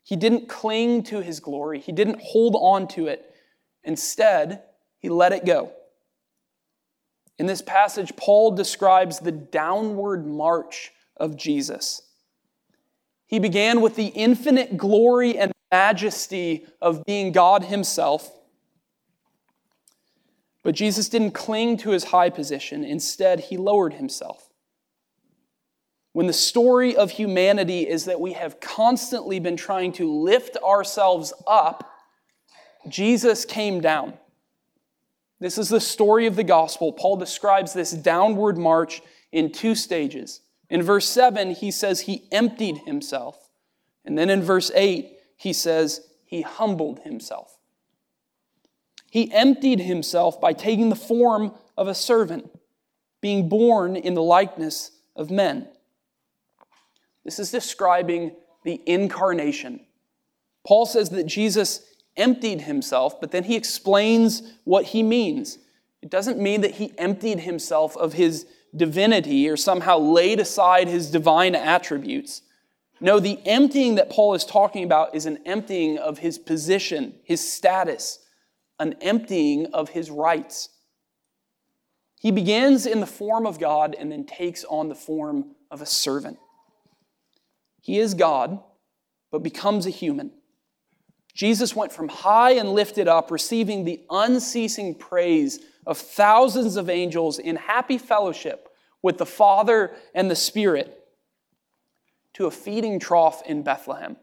He 0.03 0.15
didn't 0.15 0.49
cling 0.49 1.03
to 1.03 1.21
his 1.21 1.39
glory, 1.39 1.79
he 1.79 1.91
didn't 1.91 2.21
hold 2.21 2.55
on 2.55 2.87
to 2.89 3.07
it. 3.07 3.33
Instead, 3.83 4.63
he 4.99 5.09
let 5.09 5.31
it 5.31 5.45
go. 5.45 5.71
In 7.37 7.45
this 7.47 7.61
passage, 7.61 8.15
Paul 8.15 8.51
describes 8.51 9.19
the 9.19 9.31
downward 9.31 10.27
march 10.27 10.91
of 11.17 11.35
Jesus. 11.35 12.03
He 13.27 13.39
began 13.39 13.81
with 13.81 13.95
the 13.95 14.07
infinite 14.07 14.77
glory 14.77 15.37
and 15.37 15.51
majesty 15.71 16.65
of 16.81 17.05
being 17.05 17.31
God 17.31 17.63
Himself. 17.63 18.31
But 20.63 20.75
Jesus 20.75 21.09
didn't 21.09 21.31
cling 21.31 21.77
to 21.77 21.91
his 21.91 22.05
high 22.05 22.29
position. 22.29 22.83
Instead, 22.83 23.39
he 23.39 23.57
lowered 23.57 23.93
himself. 23.93 24.49
When 26.13 26.27
the 26.27 26.33
story 26.33 26.95
of 26.95 27.11
humanity 27.11 27.87
is 27.87 28.05
that 28.05 28.19
we 28.19 28.33
have 28.33 28.59
constantly 28.59 29.39
been 29.39 29.55
trying 29.55 29.93
to 29.93 30.11
lift 30.11 30.57
ourselves 30.57 31.33
up, 31.47 31.89
Jesus 32.87 33.45
came 33.45 33.79
down. 33.79 34.15
This 35.41 35.57
is 35.57 35.69
the 35.69 35.81
story 35.81 36.27
of 36.27 36.35
the 36.35 36.43
gospel. 36.43 36.93
Paul 36.93 37.17
describes 37.17 37.73
this 37.73 37.91
downward 37.91 38.59
march 38.59 39.01
in 39.31 39.51
two 39.51 39.73
stages. 39.73 40.41
In 40.69 40.83
verse 40.83 41.09
7, 41.09 41.51
he 41.51 41.71
says 41.71 42.01
he 42.01 42.27
emptied 42.31 42.77
himself. 42.85 43.49
And 44.05 44.15
then 44.17 44.29
in 44.29 44.43
verse 44.43 44.71
8, 44.75 45.17
he 45.35 45.51
says 45.51 46.01
he 46.25 46.43
humbled 46.43 46.99
himself. 46.99 47.57
He 49.09 49.33
emptied 49.33 49.81
himself 49.81 50.39
by 50.39 50.53
taking 50.53 50.89
the 50.89 50.95
form 50.95 51.53
of 51.75 51.87
a 51.87 51.95
servant, 51.95 52.49
being 53.19 53.49
born 53.49 53.95
in 53.95 54.13
the 54.13 54.21
likeness 54.21 54.91
of 55.15 55.31
men. 55.31 55.67
This 57.25 57.39
is 57.39 57.49
describing 57.49 58.35
the 58.63 58.79
incarnation. 58.85 59.87
Paul 60.65 60.85
says 60.85 61.09
that 61.09 61.25
Jesus 61.25 61.83
emptied 62.17 62.61
himself, 62.61 63.19
but 63.19 63.31
then 63.31 63.43
he 63.43 63.55
explains 63.55 64.41
what 64.63 64.85
he 64.85 65.03
means. 65.03 65.57
It 66.01 66.09
doesn't 66.09 66.39
mean 66.39 66.61
that 66.61 66.75
he 66.75 66.93
emptied 66.97 67.41
himself 67.41 67.95
of 67.97 68.13
his 68.13 68.45
divinity 68.75 69.47
or 69.49 69.57
somehow 69.57 69.97
laid 69.97 70.39
aside 70.39 70.87
his 70.87 71.11
divine 71.11 71.55
attributes. 71.55 72.41
No, 72.99 73.19
the 73.19 73.39
emptying 73.45 73.95
that 73.95 74.09
Paul 74.09 74.33
is 74.33 74.45
talking 74.45 74.83
about 74.83 75.15
is 75.15 75.25
an 75.25 75.39
emptying 75.45 75.97
of 75.97 76.19
his 76.19 76.37
position, 76.37 77.15
his 77.23 77.51
status, 77.51 78.19
an 78.79 78.95
emptying 79.01 79.67
of 79.73 79.89
his 79.89 80.11
rights. 80.11 80.69
He 82.19 82.31
begins 82.31 82.85
in 82.85 82.99
the 82.99 83.07
form 83.07 83.47
of 83.47 83.59
God 83.59 83.95
and 83.97 84.11
then 84.11 84.25
takes 84.25 84.63
on 84.65 84.89
the 84.89 84.95
form 84.95 85.55
of 85.71 85.81
a 85.81 85.87
servant. 85.87 86.37
He 87.81 87.97
is 87.97 88.13
God, 88.13 88.59
but 89.31 89.41
becomes 89.41 89.87
a 89.87 89.89
human. 89.89 90.31
Jesus 91.33 91.75
went 91.75 91.91
from 91.91 92.09
high 92.09 92.51
and 92.51 92.73
lifted 92.73 93.07
up, 93.07 93.31
receiving 93.31 93.83
the 93.83 94.01
unceasing 94.09 94.95
praise 94.95 95.59
of 95.87 95.97
thousands 95.97 96.75
of 96.75 96.89
angels 96.89 97.39
in 97.39 97.55
happy 97.55 97.97
fellowship 97.97 98.69
with 99.01 99.17
the 99.17 99.25
Father 99.25 99.95
and 100.13 100.29
the 100.29 100.35
Spirit, 100.35 100.97
to 102.33 102.45
a 102.45 102.51
feeding 102.51 102.99
trough 102.99 103.41
in 103.45 103.63
Bethlehem. 103.63 104.17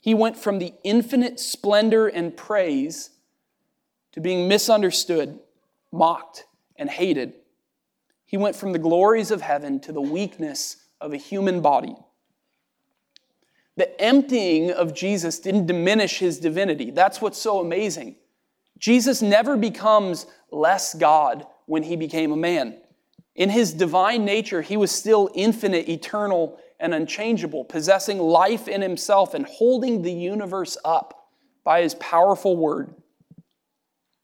He 0.00 0.14
went 0.14 0.36
from 0.36 0.58
the 0.58 0.74
infinite 0.82 1.40
splendor 1.40 2.08
and 2.08 2.36
praise 2.36 3.10
to 4.12 4.20
being 4.20 4.48
misunderstood, 4.48 5.38
mocked, 5.92 6.46
and 6.76 6.90
hated. 6.90 7.34
He 8.26 8.36
went 8.36 8.56
from 8.56 8.72
the 8.72 8.78
glories 8.78 9.30
of 9.30 9.40
heaven 9.40 9.80
to 9.80 9.92
the 9.92 10.00
weakness 10.00 10.76
of 11.00 11.12
a 11.12 11.16
human 11.16 11.60
body. 11.60 11.96
The 13.76 14.00
emptying 14.00 14.70
of 14.70 14.94
Jesus 14.94 15.40
didn't 15.40 15.66
diminish 15.66 16.18
his 16.18 16.38
divinity. 16.38 16.90
That's 16.90 17.20
what's 17.20 17.38
so 17.38 17.60
amazing. 17.60 18.16
Jesus 18.78 19.20
never 19.22 19.56
becomes 19.56 20.26
less 20.50 20.94
God 20.94 21.46
when 21.66 21.82
he 21.82 21.96
became 21.96 22.32
a 22.32 22.36
man. 22.36 22.78
In 23.34 23.50
his 23.50 23.72
divine 23.72 24.24
nature, 24.24 24.62
he 24.62 24.76
was 24.76 24.92
still 24.92 25.30
infinite, 25.34 25.88
eternal, 25.88 26.58
and 26.78 26.94
unchangeable, 26.94 27.64
possessing 27.64 28.18
life 28.18 28.68
in 28.68 28.80
himself 28.80 29.34
and 29.34 29.46
holding 29.46 30.02
the 30.02 30.12
universe 30.12 30.76
up 30.84 31.28
by 31.64 31.82
his 31.82 31.94
powerful 31.96 32.56
word. 32.56 32.94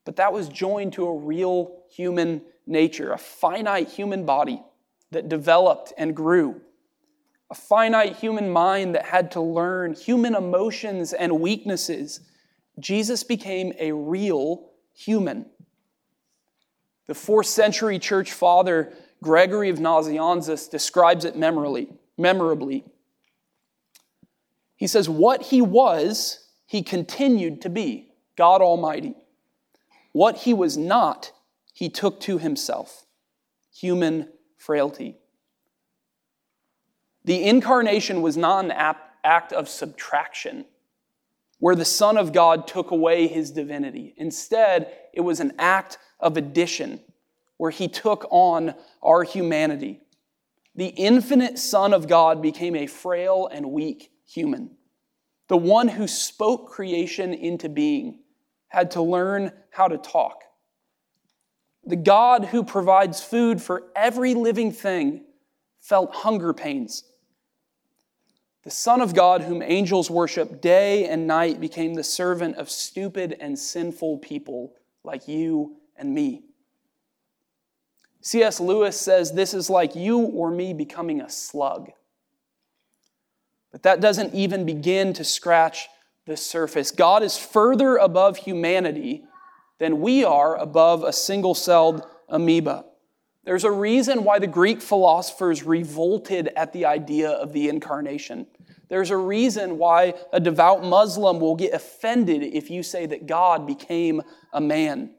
But 0.04 0.16
that 0.16 0.32
was 0.32 0.48
joined 0.48 0.92
to 0.94 1.06
a 1.06 1.18
real 1.18 1.82
human 1.90 2.42
nature, 2.66 3.12
a 3.12 3.18
finite 3.18 3.88
human 3.88 4.24
body 4.24 4.62
that 5.10 5.28
developed 5.28 5.92
and 5.98 6.14
grew 6.14 6.60
a 7.50 7.54
finite 7.54 8.16
human 8.16 8.50
mind 8.50 8.94
that 8.94 9.06
had 9.06 9.32
to 9.32 9.40
learn 9.40 9.94
human 9.94 10.34
emotions 10.34 11.12
and 11.12 11.40
weaknesses, 11.40 12.20
Jesus 12.78 13.24
became 13.24 13.72
a 13.78 13.92
real 13.92 14.70
human. 14.94 15.46
The 17.06 17.14
fourth 17.14 17.46
century 17.46 17.98
church 17.98 18.32
father 18.32 18.92
Gregory 19.22 19.68
of 19.68 19.78
Nazianzus 19.78 20.70
describes 20.70 21.24
it 21.24 21.36
memorably. 21.36 21.88
memorably. 22.16 22.84
He 24.76 24.86
says, 24.86 25.08
What 25.08 25.42
he 25.42 25.60
was, 25.60 26.48
he 26.66 26.82
continued 26.82 27.60
to 27.62 27.68
be 27.68 28.12
God 28.36 28.62
Almighty. 28.62 29.14
What 30.12 30.38
he 30.38 30.54
was 30.54 30.76
not, 30.76 31.32
he 31.74 31.88
took 31.88 32.20
to 32.20 32.38
himself 32.38 33.06
human 33.74 34.28
frailty. 34.56 35.18
The 37.24 37.44
incarnation 37.44 38.22
was 38.22 38.36
not 38.36 38.64
an 38.64 38.72
act 39.24 39.52
of 39.52 39.68
subtraction, 39.68 40.64
where 41.58 41.74
the 41.74 41.84
Son 41.84 42.16
of 42.16 42.32
God 42.32 42.66
took 42.66 42.90
away 42.90 43.26
his 43.26 43.50
divinity. 43.50 44.14
Instead, 44.16 44.92
it 45.12 45.20
was 45.20 45.40
an 45.40 45.52
act 45.58 45.98
of 46.18 46.36
addition, 46.36 47.00
where 47.58 47.70
he 47.70 47.88
took 47.88 48.26
on 48.30 48.74
our 49.02 49.22
humanity. 49.22 50.00
The 50.74 50.86
infinite 50.86 51.58
Son 51.58 51.92
of 51.92 52.08
God 52.08 52.40
became 52.40 52.74
a 52.74 52.86
frail 52.86 53.48
and 53.52 53.72
weak 53.72 54.10
human. 54.26 54.76
The 55.48 55.56
one 55.56 55.88
who 55.88 56.06
spoke 56.06 56.70
creation 56.70 57.34
into 57.34 57.68
being 57.68 58.20
had 58.68 58.92
to 58.92 59.02
learn 59.02 59.52
how 59.70 59.88
to 59.88 59.98
talk. 59.98 60.44
The 61.84 61.96
God 61.96 62.46
who 62.46 62.62
provides 62.62 63.22
food 63.22 63.60
for 63.60 63.84
every 63.96 64.34
living 64.34 64.72
thing 64.72 65.24
felt 65.80 66.14
hunger 66.14 66.52
pains. 66.52 67.04
The 68.62 68.70
Son 68.70 69.00
of 69.00 69.14
God, 69.14 69.42
whom 69.42 69.62
angels 69.62 70.10
worship 70.10 70.60
day 70.60 71.06
and 71.06 71.26
night, 71.26 71.60
became 71.60 71.94
the 71.94 72.04
servant 72.04 72.56
of 72.56 72.70
stupid 72.70 73.36
and 73.40 73.58
sinful 73.58 74.18
people 74.18 74.74
like 75.02 75.26
you 75.26 75.76
and 75.96 76.14
me. 76.14 76.42
C.S. 78.20 78.60
Lewis 78.60 79.00
says 79.00 79.32
this 79.32 79.54
is 79.54 79.70
like 79.70 79.96
you 79.96 80.18
or 80.18 80.50
me 80.50 80.74
becoming 80.74 81.22
a 81.22 81.30
slug. 81.30 81.90
But 83.72 83.82
that 83.84 84.00
doesn't 84.00 84.34
even 84.34 84.66
begin 84.66 85.14
to 85.14 85.24
scratch 85.24 85.88
the 86.26 86.36
surface. 86.36 86.90
God 86.90 87.22
is 87.22 87.38
further 87.38 87.96
above 87.96 88.36
humanity 88.36 89.24
than 89.78 90.00
we 90.00 90.22
are 90.22 90.56
above 90.56 91.02
a 91.02 91.12
single 91.12 91.54
celled 91.54 92.06
amoeba. 92.28 92.84
There's 93.44 93.64
a 93.64 93.70
reason 93.70 94.24
why 94.24 94.38
the 94.38 94.46
Greek 94.46 94.82
philosophers 94.82 95.64
revolted 95.64 96.48
at 96.56 96.72
the 96.72 96.84
idea 96.84 97.30
of 97.30 97.52
the 97.52 97.68
incarnation. 97.68 98.46
There's 98.88 99.10
a 99.10 99.16
reason 99.16 99.78
why 99.78 100.14
a 100.32 100.40
devout 100.40 100.84
Muslim 100.84 101.40
will 101.40 101.56
get 101.56 101.72
offended 101.72 102.42
if 102.42 102.70
you 102.70 102.82
say 102.82 103.06
that 103.06 103.26
God 103.26 103.66
became 103.66 104.22
a 104.52 104.60
man. 104.60 105.14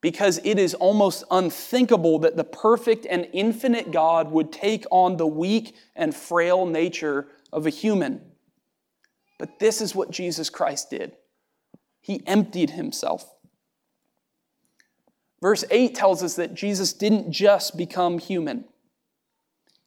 Because 0.00 0.40
it 0.42 0.58
is 0.58 0.74
almost 0.74 1.22
unthinkable 1.30 2.18
that 2.18 2.36
the 2.36 2.44
perfect 2.44 3.06
and 3.08 3.28
infinite 3.32 3.92
God 3.92 4.32
would 4.32 4.52
take 4.52 4.84
on 4.90 5.16
the 5.16 5.28
weak 5.28 5.76
and 5.94 6.14
frail 6.14 6.66
nature 6.66 7.28
of 7.52 7.66
a 7.66 7.70
human. 7.70 8.20
But 9.38 9.60
this 9.60 9.80
is 9.80 9.94
what 9.94 10.10
Jesus 10.10 10.50
Christ 10.50 10.90
did 10.90 11.12
He 12.00 12.26
emptied 12.26 12.70
himself. 12.70 13.31
Verse 15.42 15.64
8 15.72 15.94
tells 15.96 16.22
us 16.22 16.36
that 16.36 16.54
Jesus 16.54 16.92
didn't 16.92 17.32
just 17.32 17.76
become 17.76 18.18
human, 18.18 18.64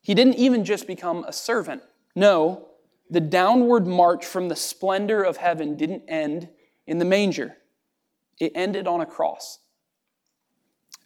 he 0.02 0.14
didn't 0.14 0.36
even 0.36 0.64
just 0.64 0.86
become 0.86 1.24
a 1.24 1.34
servant. 1.34 1.82
No, 2.16 2.68
the 3.10 3.22
downward 3.22 3.88
march 3.88 4.26
from 4.26 4.50
the 4.50 4.56
splendor 4.56 5.24
of 5.24 5.38
heaven 5.38 5.76
didn't 5.76 6.04
end 6.08 6.50
in 6.86 7.00
the 7.00 7.06
manger, 7.06 7.56
it 8.40 8.52
ended 8.54 8.86
on 8.86 9.02
a 9.02 9.06
cross. 9.06 9.60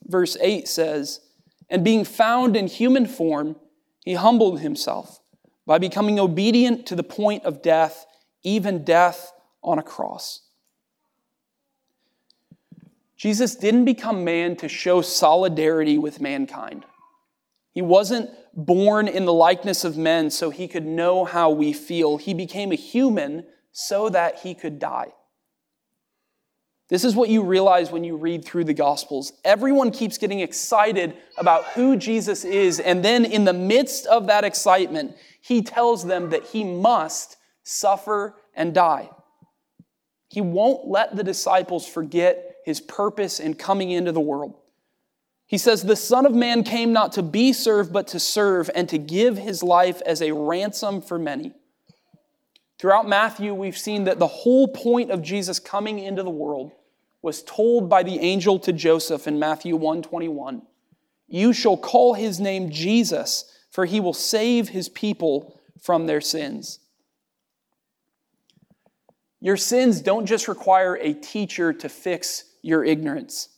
Verse 0.03 0.36
8 0.41 0.68
says, 0.68 1.22
And 1.70 1.84
being 1.84 2.03
found 2.03 2.56
in 2.56 2.68
human 2.68 3.06
form, 3.06 3.56
he 4.03 4.15
humbled 4.15 4.62
himself 4.62 5.20
by 5.68 5.77
becoming 5.77 6.20
obedient 6.20 6.88
to 6.88 6.96
the 6.96 7.03
point 7.03 7.46
of 7.46 7.62
death, 7.62 8.08
even 8.44 8.84
death 8.84 9.32
on 9.63 9.77
a 9.77 9.84
cross. 9.84 10.49
Jesus 13.20 13.54
didn't 13.56 13.84
become 13.84 14.24
man 14.24 14.56
to 14.56 14.70
show 14.70 15.02
solidarity 15.02 15.98
with 15.98 16.22
mankind. 16.22 16.86
He 17.74 17.82
wasn't 17.82 18.30
born 18.54 19.10
in 19.10 19.26
the 19.26 19.34
likeness 19.34 19.84
of 19.84 19.98
men 19.98 20.32
so 20.32 20.50
he 20.50 20.70
could 20.70 20.86
know 20.86 21.26
how 21.26 21.50
we 21.50 21.74
feel. 21.74 22.18
He 22.18 22.34
became 22.34 22.72
a 22.72 22.76
human 22.76 23.46
so 23.74 24.08
that 24.08 24.40
he 24.40 24.56
could 24.56 24.80
die. 24.80 25.10
This 26.88 27.04
is 27.04 27.14
what 27.14 27.30
you 27.30 27.44
realize 27.44 27.91
when 27.91 28.06
you 28.06 28.15
read 28.15 28.46
through 28.46 28.63
the 28.63 28.74
Gospels. 28.74 29.34
Everyone 29.43 29.91
keeps 29.91 30.17
getting 30.17 30.39
excited 30.39 31.15
about 31.38 31.65
who 31.65 31.98
Jesus 31.98 32.46
is, 32.46 32.80
and 32.80 33.06
then 33.06 33.26
in 33.26 33.43
the 33.43 33.54
midst 33.54 34.08
of 34.08 34.28
that 34.28 34.43
excitement, 34.43 35.15
he 35.41 35.62
tells 35.62 36.06
them 36.06 36.30
that 36.32 36.46
he 36.46 36.63
must 36.63 37.38
suffer 37.63 38.38
and 38.56 38.74
die. 38.74 39.10
He 40.30 40.41
won't 40.41 40.88
let 40.88 41.15
the 41.15 41.24
disciples 41.24 41.88
forget 41.88 42.49
his 42.65 42.82
purpose 42.82 43.39
in 43.39 43.56
coming 43.56 43.91
into 43.91 44.12
the 44.12 44.19
world. 44.19 44.56
He 45.48 45.58
says, 45.58 45.82
The 45.82 45.95
Son 45.95 46.26
of 46.26 46.34
Man 46.34 46.63
came 46.63 46.93
not 46.93 47.13
to 47.13 47.24
be 47.24 47.54
served, 47.54 47.91
but 47.91 48.08
to 48.10 48.19
serve 48.19 48.69
and 48.76 48.88
to 48.89 48.98
give 48.98 49.38
his 49.38 49.63
life 49.63 50.02
as 50.06 50.22
a 50.22 50.32
ransom 50.32 51.02
for 51.02 51.17
many. 51.17 51.54
Throughout 52.78 53.10
Matthew, 53.10 53.54
we've 53.54 53.78
seen 53.78 54.04
that 54.04 54.19
the 54.19 54.28
whole 54.28 54.67
point 54.67 55.12
of 55.12 55.22
Jesus 55.22 55.60
coming 55.60 56.00
into 56.00 56.24
the 56.24 56.30
world 56.30 56.72
was 57.22 57.43
told 57.43 57.89
by 57.89 58.04
the 58.04 58.19
angel 58.19 58.60
to 58.60 58.72
Joseph 58.72 59.28
in 59.28 59.39
Matthew 59.39 59.76
121. 59.76 60.62
You 61.28 61.52
shall 61.52 61.78
call 61.78 62.13
his 62.13 62.39
name 62.39 62.69
Jesus, 62.69 63.45
for 63.72 63.86
he 63.86 64.00
will 64.00 64.13
save 64.13 64.69
his 64.69 64.88
people 64.88 65.60
from 65.82 66.08
their 66.08 66.22
sins. 66.22 66.80
Your 69.41 69.58
sins 69.58 70.02
don't 70.02 70.26
just 70.26 70.48
require 70.48 70.95
a 70.95 71.13
teacher 71.13 71.74
to 71.74 71.89
fix 71.89 72.45
your 72.62 72.84
ignorance. 72.84 73.50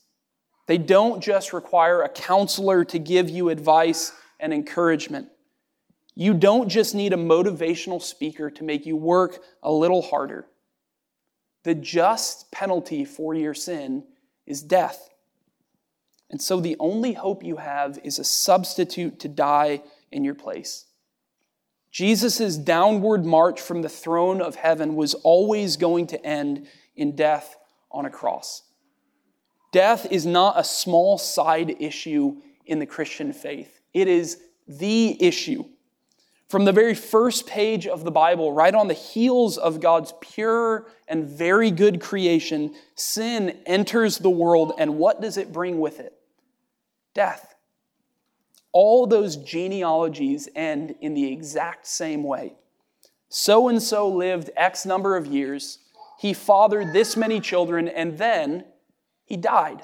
They 0.68 0.78
don't 0.78 1.22
just 1.22 1.54
require 1.54 2.02
a 2.02 2.10
counselor 2.10 2.86
to 2.86 3.00
give 3.00 3.30
you 3.30 3.50
advice 3.50 4.14
and 4.40 4.54
encouragement. 4.54 5.30
You 6.16 6.34
don't 6.34 6.70
just 6.70 6.94
need 6.94 7.14
a 7.14 7.18
motivational 7.18 8.02
speaker 8.02 8.50
to 8.52 8.64
make 8.64 8.86
you 8.86 8.96
work 8.96 9.40
a 9.64 9.72
little 9.72 10.02
harder. 10.02 10.48
The 11.64 11.76
just 11.76 12.52
penalty 12.52 13.06
for 13.06 13.34
your 13.34 13.54
sin 13.54 14.04
is 14.46 14.62
death. 14.62 15.10
And 16.30 16.42
so 16.42 16.60
the 16.60 16.78
only 16.80 17.14
hope 17.14 17.44
you 17.44 17.58
have 17.58 18.00
is 18.04 18.18
a 18.18 18.24
substitute 18.24 19.20
to 19.20 19.28
die 19.28 19.84
in 20.12 20.24
your 20.24 20.36
place. 20.36 20.86
Jesus' 21.92 22.58
downward 22.58 23.26
march 23.26 23.60
from 23.60 23.82
the 23.82 23.90
throne 23.90 24.42
of 24.42 24.56
heaven 24.56 24.96
was 24.96 25.14
always 25.14 25.76
going 25.76 26.08
to 26.08 26.26
end 26.26 26.68
in 26.96 27.16
death 27.16 27.58
on 27.92 28.06
a 28.06 28.10
cross. 28.10 28.64
Death 29.72 30.08
is 30.12 30.26
not 30.26 30.60
a 30.60 30.64
small 30.64 31.18
side 31.18 31.76
issue 31.80 32.38
in 32.66 32.80
the 32.80 32.86
Christian 32.86 33.34
faith, 33.34 33.82
it 33.94 34.08
is 34.08 34.40
the 34.68 35.22
issue. 35.22 35.66
From 36.48 36.66
the 36.66 36.74
very 36.74 36.96
first 36.96 37.48
page 37.48 37.88
of 37.88 38.04
the 38.04 38.12
Bible, 38.12 38.52
right 38.52 38.76
on 38.76 38.90
the 38.90 38.94
heels 38.94 39.58
of 39.58 39.80
God's 39.80 40.14
pure 40.20 40.86
and 41.08 41.26
very 41.26 41.72
good 41.72 42.02
creation, 42.02 42.76
sin 42.96 43.58
enters 43.66 44.18
the 44.18 44.30
world, 44.30 44.74
and 44.78 44.98
what 44.98 45.22
does 45.22 45.38
it 45.38 45.54
bring 45.54 45.80
with 45.80 46.02
it? 46.02 46.14
Death. 47.14 47.56
All 48.74 49.08
those 49.08 49.38
genealogies 49.38 50.50
end 50.54 50.96
in 51.00 51.14
the 51.14 51.32
exact 51.32 51.88
same 51.88 52.22
way. 52.22 52.56
So 53.30 53.70
and 53.70 53.82
so 53.82 54.10
lived 54.10 54.50
X 54.58 54.86
number 54.86 55.16
of 55.16 55.28
years, 55.28 55.80
he 56.20 56.34
fathered 56.34 56.92
this 56.92 57.16
many 57.16 57.40
children, 57.40 57.88
and 57.88 58.18
then 58.18 58.66
he 59.32 59.38
died. 59.38 59.82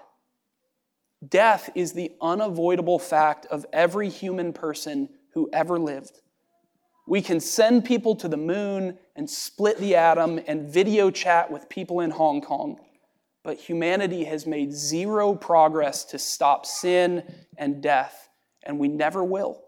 Death 1.25 1.69
is 1.73 1.93
the 1.93 2.11
unavoidable 2.21 2.99
fact 2.99 3.45
of 3.45 3.65
every 3.71 4.09
human 4.09 4.51
person 4.51 5.07
who 5.35 5.49
ever 5.53 5.79
lived. 5.79 6.19
We 7.07 7.21
can 7.21 7.39
send 7.39 7.85
people 7.85 8.13
to 8.17 8.27
the 8.27 8.35
moon 8.35 8.99
and 9.15 9.29
split 9.29 9.77
the 9.77 9.95
atom 9.95 10.41
and 10.47 10.67
video 10.67 11.09
chat 11.09 11.49
with 11.49 11.69
people 11.69 12.01
in 12.01 12.11
Hong 12.11 12.41
Kong, 12.41 12.81
but 13.41 13.57
humanity 13.57 14.25
has 14.25 14.45
made 14.45 14.73
zero 14.73 15.33
progress 15.33 16.03
to 16.03 16.19
stop 16.19 16.65
sin 16.65 17.23
and 17.57 17.81
death, 17.81 18.27
and 18.63 18.77
we 18.77 18.89
never 18.89 19.23
will. 19.23 19.63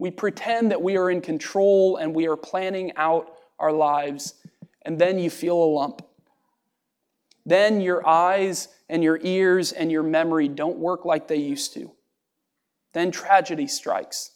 We 0.00 0.10
pretend 0.10 0.72
that 0.72 0.82
we 0.82 0.96
are 0.96 1.12
in 1.12 1.20
control 1.20 1.98
and 1.98 2.12
we 2.12 2.26
are 2.26 2.36
planning 2.36 2.90
out 2.96 3.36
our 3.60 3.70
lives, 3.70 4.34
and 4.82 4.98
then 4.98 5.20
you 5.20 5.30
feel 5.30 5.54
a 5.54 5.70
lump. 5.70 6.02
Then 7.50 7.80
your 7.80 8.06
eyes 8.06 8.68
and 8.88 9.02
your 9.02 9.18
ears 9.24 9.72
and 9.72 9.90
your 9.90 10.04
memory 10.04 10.46
don't 10.46 10.78
work 10.78 11.04
like 11.04 11.26
they 11.26 11.38
used 11.38 11.74
to. 11.74 11.90
Then 12.92 13.10
tragedy 13.10 13.66
strikes. 13.66 14.30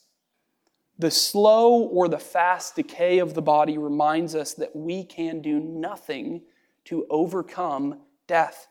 The 0.99 1.09
slow 1.09 1.83
or 1.83 2.09
the 2.09 2.19
fast 2.19 2.75
decay 2.75 3.19
of 3.19 3.33
the 3.33 3.41
body 3.41 3.77
reminds 3.77 4.35
us 4.35 4.53
that 4.55 4.75
we 4.75 5.05
can 5.05 5.41
do 5.41 5.61
nothing 5.61 6.41
to 6.85 7.07
overcome 7.09 8.01
death. 8.27 8.67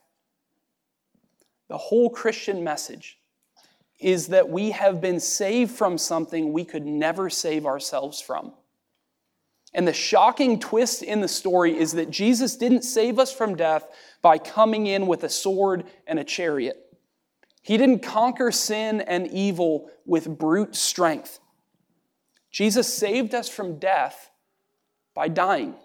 The 1.67 1.79
whole 1.79 2.11
Christian 2.11 2.63
message 2.63 3.17
is 3.99 4.27
that 4.27 4.47
we 4.47 4.69
have 4.69 5.01
been 5.01 5.19
saved 5.19 5.71
from 5.71 5.97
something 5.97 6.53
we 6.53 6.65
could 6.65 6.85
never 6.85 7.31
save 7.31 7.65
ourselves 7.65 8.21
from. 8.21 8.53
And 9.75 9.85
the 9.85 9.93
shocking 9.93 10.57
twist 10.57 11.03
in 11.03 11.19
the 11.19 11.27
story 11.27 11.77
is 11.77 11.91
that 11.91 12.09
Jesus 12.09 12.55
didn't 12.55 12.83
save 12.83 13.19
us 13.19 13.33
from 13.33 13.55
death 13.55 13.85
by 14.21 14.37
coming 14.37 14.87
in 14.87 15.05
with 15.05 15.25
a 15.25 15.29
sword 15.29 15.83
and 16.07 16.17
a 16.17 16.23
chariot. 16.23 16.77
He 17.61 17.75
didn't 17.75 17.99
conquer 17.99 18.53
sin 18.53 19.01
and 19.01 19.27
evil 19.27 19.91
with 20.05 20.39
brute 20.39 20.77
strength. 20.77 21.39
Jesus 22.51 22.91
saved 22.91 23.35
us 23.35 23.49
from 23.49 23.77
death 23.77 24.31
by 25.13 25.27
dying. 25.27 25.75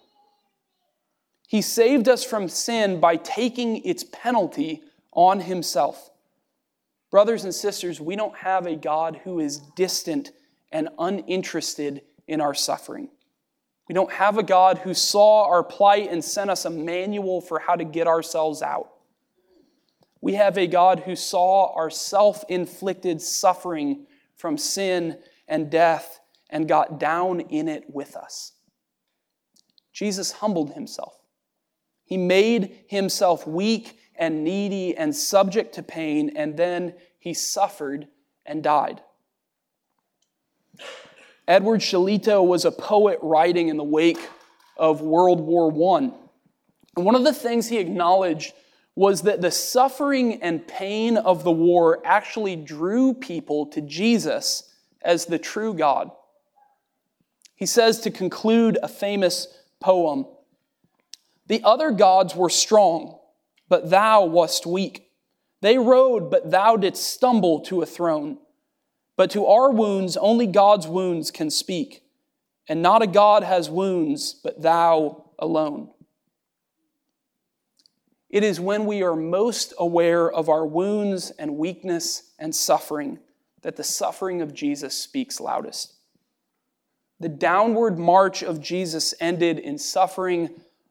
He 1.48 1.60
saved 1.60 2.08
us 2.08 2.22
from 2.22 2.48
sin 2.48 3.00
by 3.00 3.16
taking 3.16 3.84
its 3.84 4.04
penalty 4.04 4.84
on 5.10 5.40
himself. 5.40 6.10
Brothers 7.10 7.42
and 7.42 7.52
sisters, 7.52 8.00
we 8.00 8.14
don't 8.14 8.36
have 8.36 8.66
a 8.66 8.76
God 8.76 9.20
who 9.24 9.40
is 9.40 9.58
distant 9.58 10.30
and 10.70 10.90
uninterested 10.96 12.02
in 12.28 12.40
our 12.40 12.54
suffering. 12.54 13.08
We 13.90 13.94
don't 13.94 14.12
have 14.12 14.38
a 14.38 14.44
God 14.44 14.78
who 14.78 14.94
saw 14.94 15.48
our 15.48 15.64
plight 15.64 16.12
and 16.12 16.24
sent 16.24 16.48
us 16.48 16.64
a 16.64 16.70
manual 16.70 17.40
for 17.40 17.58
how 17.58 17.74
to 17.74 17.82
get 17.82 18.06
ourselves 18.06 18.62
out. 18.62 18.88
We 20.20 20.34
have 20.34 20.56
a 20.56 20.68
God 20.68 21.00
who 21.00 21.16
saw 21.16 21.74
our 21.74 21.90
self 21.90 22.44
inflicted 22.48 23.20
suffering 23.20 24.06
from 24.36 24.56
sin 24.58 25.18
and 25.48 25.72
death 25.72 26.20
and 26.50 26.68
got 26.68 27.00
down 27.00 27.40
in 27.40 27.66
it 27.66 27.92
with 27.92 28.14
us. 28.14 28.52
Jesus 29.92 30.30
humbled 30.30 30.74
himself. 30.74 31.18
He 32.04 32.16
made 32.16 32.84
himself 32.86 33.44
weak 33.44 33.98
and 34.14 34.44
needy 34.44 34.96
and 34.96 35.16
subject 35.16 35.74
to 35.74 35.82
pain, 35.82 36.30
and 36.36 36.56
then 36.56 36.94
he 37.18 37.34
suffered 37.34 38.06
and 38.46 38.62
died. 38.62 39.02
Edward 41.50 41.80
Shillito 41.80 42.46
was 42.46 42.64
a 42.64 42.70
poet 42.70 43.18
writing 43.22 43.70
in 43.70 43.76
the 43.76 43.82
wake 43.82 44.20
of 44.76 45.00
World 45.00 45.40
War 45.40 45.96
I. 45.96 46.12
And 46.96 47.04
one 47.04 47.16
of 47.16 47.24
the 47.24 47.34
things 47.34 47.68
he 47.68 47.78
acknowledged 47.78 48.52
was 48.94 49.22
that 49.22 49.40
the 49.40 49.50
suffering 49.50 50.40
and 50.42 50.64
pain 50.68 51.16
of 51.16 51.42
the 51.42 51.50
war 51.50 52.00
actually 52.04 52.54
drew 52.54 53.14
people 53.14 53.66
to 53.66 53.80
Jesus 53.80 54.72
as 55.02 55.26
the 55.26 55.40
true 55.40 55.74
God. 55.74 56.12
He 57.56 57.66
says 57.66 57.98
to 58.02 58.12
conclude 58.12 58.78
a 58.80 58.86
famous 58.86 59.48
poem 59.80 60.26
The 61.48 61.64
other 61.64 61.90
gods 61.90 62.36
were 62.36 62.48
strong, 62.48 63.18
but 63.68 63.90
thou 63.90 64.24
wast 64.24 64.66
weak. 64.66 65.08
They 65.62 65.78
rode, 65.78 66.30
but 66.30 66.52
thou 66.52 66.76
didst 66.76 67.02
stumble 67.12 67.58
to 67.62 67.82
a 67.82 67.86
throne. 67.86 68.38
But 69.16 69.30
to 69.32 69.46
our 69.46 69.70
wounds, 69.70 70.16
only 70.16 70.46
God's 70.46 70.86
wounds 70.86 71.30
can 71.30 71.50
speak. 71.50 72.02
And 72.68 72.82
not 72.82 73.02
a 73.02 73.06
God 73.06 73.42
has 73.42 73.68
wounds, 73.68 74.34
but 74.34 74.62
thou 74.62 75.30
alone. 75.38 75.90
It 78.28 78.44
is 78.44 78.60
when 78.60 78.86
we 78.86 79.02
are 79.02 79.16
most 79.16 79.74
aware 79.78 80.30
of 80.30 80.48
our 80.48 80.64
wounds 80.64 81.30
and 81.32 81.58
weakness 81.58 82.30
and 82.38 82.54
suffering 82.54 83.18
that 83.62 83.76
the 83.76 83.84
suffering 83.84 84.40
of 84.40 84.54
Jesus 84.54 84.96
speaks 84.96 85.40
loudest. 85.40 85.94
The 87.18 87.28
downward 87.28 87.98
march 87.98 88.42
of 88.42 88.60
Jesus 88.60 89.12
ended 89.20 89.58
in 89.58 89.76
suffering, 89.76 90.50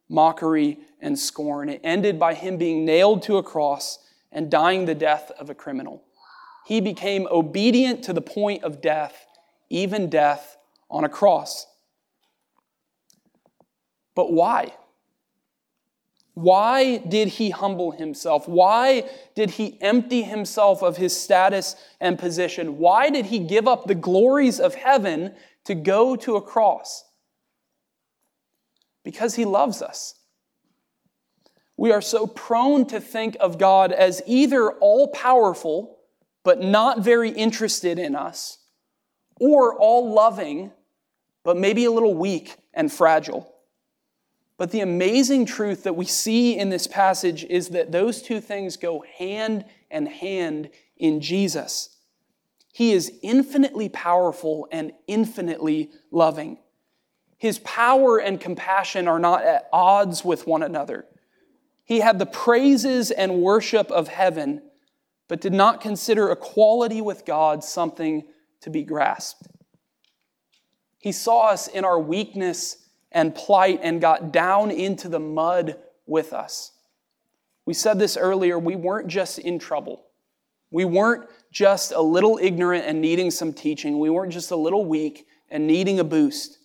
mockery, 0.10 0.79
and 1.01 1.17
scorn. 1.17 1.69
It 1.69 1.82
ended 1.84 2.19
by 2.19 2.36
him 2.36 2.58
being 2.58 2.86
nailed 2.86 3.23
to 3.23 3.38
a 3.38 3.43
cross 3.43 3.99
and 4.32 4.51
dying 4.51 4.86
the 4.86 4.93
death 4.93 5.32
of 5.39 5.49
a 5.49 5.55
criminal. 5.55 6.03
He 6.65 6.81
became 6.81 7.27
obedient 7.31 8.03
to 8.03 8.13
the 8.13 8.21
point 8.21 8.63
of 8.63 8.81
death, 8.81 9.25
even 9.69 10.09
death 10.09 10.57
on 10.89 11.03
a 11.03 11.09
cross. 11.09 11.65
But 14.15 14.31
why? 14.31 14.73
Why 16.33 16.97
did 16.97 17.27
he 17.27 17.49
humble 17.49 17.91
himself? 17.91 18.47
Why 18.47 19.09
did 19.35 19.51
he 19.51 19.77
empty 19.81 20.23
himself 20.23 20.81
of 20.81 20.95
his 20.95 21.19
status 21.19 21.75
and 21.99 22.17
position? 22.17 22.77
Why 22.77 23.09
did 23.09 23.25
he 23.25 23.39
give 23.39 23.67
up 23.67 23.87
the 23.87 23.95
glories 23.95 24.59
of 24.59 24.75
heaven 24.75 25.35
to 25.65 25.75
go 25.75 26.15
to 26.15 26.37
a 26.37 26.41
cross? 26.41 27.03
Because 29.03 29.35
he 29.35 29.43
loves 29.43 29.81
us. 29.81 30.15
We 31.75 31.91
are 31.91 32.01
so 32.01 32.27
prone 32.27 32.85
to 32.87 33.01
think 33.01 33.35
of 33.39 33.57
God 33.57 33.91
as 33.91 34.21
either 34.25 34.71
all 34.71 35.09
powerful, 35.09 35.98
but 36.49 36.63
not 36.63 37.01
very 37.03 37.29
interested 37.29 37.99
in 37.99 38.15
us, 38.15 38.57
or 39.39 39.75
all 39.75 40.12
loving, 40.12 40.71
but 41.43 41.55
maybe 41.55 41.85
a 41.85 41.91
little 41.91 42.15
weak 42.15 42.55
and 42.73 42.91
fragile. 42.91 43.53
But 44.57 44.71
the 44.71 44.79
amazing 44.79 45.45
truth 45.45 45.83
that 45.83 45.95
we 45.95 46.05
see 46.05 46.57
in 46.57 46.69
this 46.69 46.88
passage 46.88 47.43
is 47.43 47.69
that 47.69 47.91
those 47.91 48.23
two 48.23 48.41
things 48.41 48.77
go 48.77 49.03
hand 49.19 49.63
and 49.91 50.07
hand 50.07 50.71
in 50.97 51.21
Jesus. 51.21 51.95
He 52.73 52.93
is 52.93 53.13
infinitely 53.21 53.88
powerful 53.88 54.67
and 54.71 54.91
infinitely 55.05 55.91
loving. 56.09 56.57
His 57.38 57.59
power 57.59 58.17
and 58.17 58.41
compassion 58.41 59.07
are 59.07 59.19
not 59.19 59.43
at 59.43 59.69
odds 59.71 60.25
with 60.25 60.47
one 60.47 60.63
another. 60.63 61.05
He 61.83 61.99
had 61.99 62.17
the 62.17 62.25
praises 62.25 63.12
and 63.12 63.43
worship 63.43 63.91
of 63.91 64.07
heaven, 64.07 64.63
but 65.29 65.39
did 65.39 65.53
not 65.53 65.79
consider 65.79 66.31
equality 66.31 66.99
with 66.99 67.23
God 67.23 67.63
something 67.63 68.23
to 68.61 68.69
be 68.69 68.83
grasped. 68.83 69.47
He 70.97 71.13
saw 71.13 71.47
us 71.47 71.67
in 71.69 71.85
our 71.85 71.99
weakness 71.99 72.89
and 73.11 73.33
plight 73.33 73.79
and 73.81 74.01
got 74.01 74.33
down 74.33 74.69
into 74.69 75.07
the 75.07 75.19
mud 75.19 75.77
with 76.05 76.33
us. 76.33 76.73
We 77.65 77.73
said 77.73 77.99
this 77.99 78.17
earlier, 78.17 78.59
we 78.59 78.75
weren't 78.75 79.07
just 79.07 79.39
in 79.39 79.59
trouble. 79.59 80.07
We 80.71 80.83
weren't 80.83 81.29
just 81.51 81.91
a 81.91 82.01
little 82.01 82.39
ignorant 82.41 82.85
and 82.85 82.99
needing 82.99 83.31
some 83.31 83.53
teaching. 83.53 83.99
We 83.99 84.09
weren't 84.09 84.33
just 84.33 84.51
a 84.51 84.55
little 84.55 84.85
weak 84.85 85.25
and 85.49 85.65
needing 85.65 85.99
a 85.99 86.03
boost. 86.03 86.57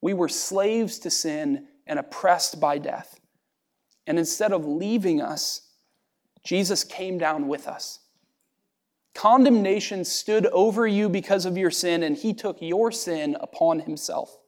We 0.00 0.14
were 0.14 0.28
slaves 0.28 0.98
to 1.00 1.10
sin 1.10 1.66
and 1.86 1.98
oppressed 1.98 2.60
by 2.60 2.78
death. 2.78 3.20
And 4.06 4.18
instead 4.18 4.52
of 4.52 4.64
leaving 4.64 5.20
us, 5.20 5.68
Jesus 6.44 6.84
came 6.84 7.18
down 7.18 7.48
with 7.48 7.66
us. 7.66 8.00
Condemnation 9.14 10.04
stood 10.04 10.46
over 10.46 10.86
you 10.86 11.08
because 11.08 11.46
of 11.46 11.56
your 11.56 11.70
sin, 11.70 12.02
and 12.02 12.16
he 12.16 12.34
took 12.34 12.60
your 12.60 12.90
sin 12.90 13.36
upon 13.40 13.80
himself. 13.80 14.38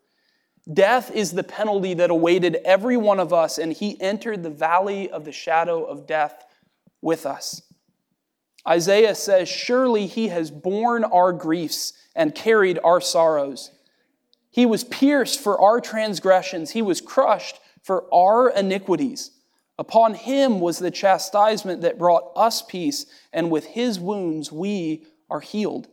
Death 0.72 1.12
is 1.12 1.32
the 1.32 1.44
penalty 1.44 1.94
that 1.94 2.10
awaited 2.10 2.56
every 2.64 2.96
one 2.96 3.20
of 3.20 3.32
us, 3.32 3.58
and 3.58 3.72
he 3.72 4.00
entered 4.00 4.42
the 4.42 4.50
valley 4.50 5.08
of 5.08 5.24
the 5.24 5.32
shadow 5.32 5.84
of 5.84 6.06
death 6.06 6.44
with 7.00 7.24
us. 7.24 7.62
Isaiah 8.66 9.14
says, 9.14 9.48
Surely 9.48 10.06
he 10.06 10.28
has 10.28 10.50
borne 10.50 11.04
our 11.04 11.32
griefs 11.32 11.92
and 12.16 12.34
carried 12.34 12.80
our 12.82 13.00
sorrows. 13.00 13.70
He 14.50 14.66
was 14.66 14.82
pierced 14.82 15.38
for 15.38 15.60
our 15.60 15.80
transgressions, 15.80 16.72
he 16.72 16.82
was 16.82 17.00
crushed 17.00 17.60
for 17.82 18.12
our 18.12 18.50
iniquities. 18.50 19.30
Upon 19.78 20.14
him 20.14 20.60
was 20.60 20.78
the 20.78 20.90
chastisement 20.90 21.82
that 21.82 21.98
brought 21.98 22.32
us 22.34 22.62
peace, 22.62 23.06
and 23.32 23.50
with 23.50 23.66
his 23.66 24.00
wounds 24.00 24.50
we 24.50 25.04
are 25.28 25.40
healed. 25.40 25.88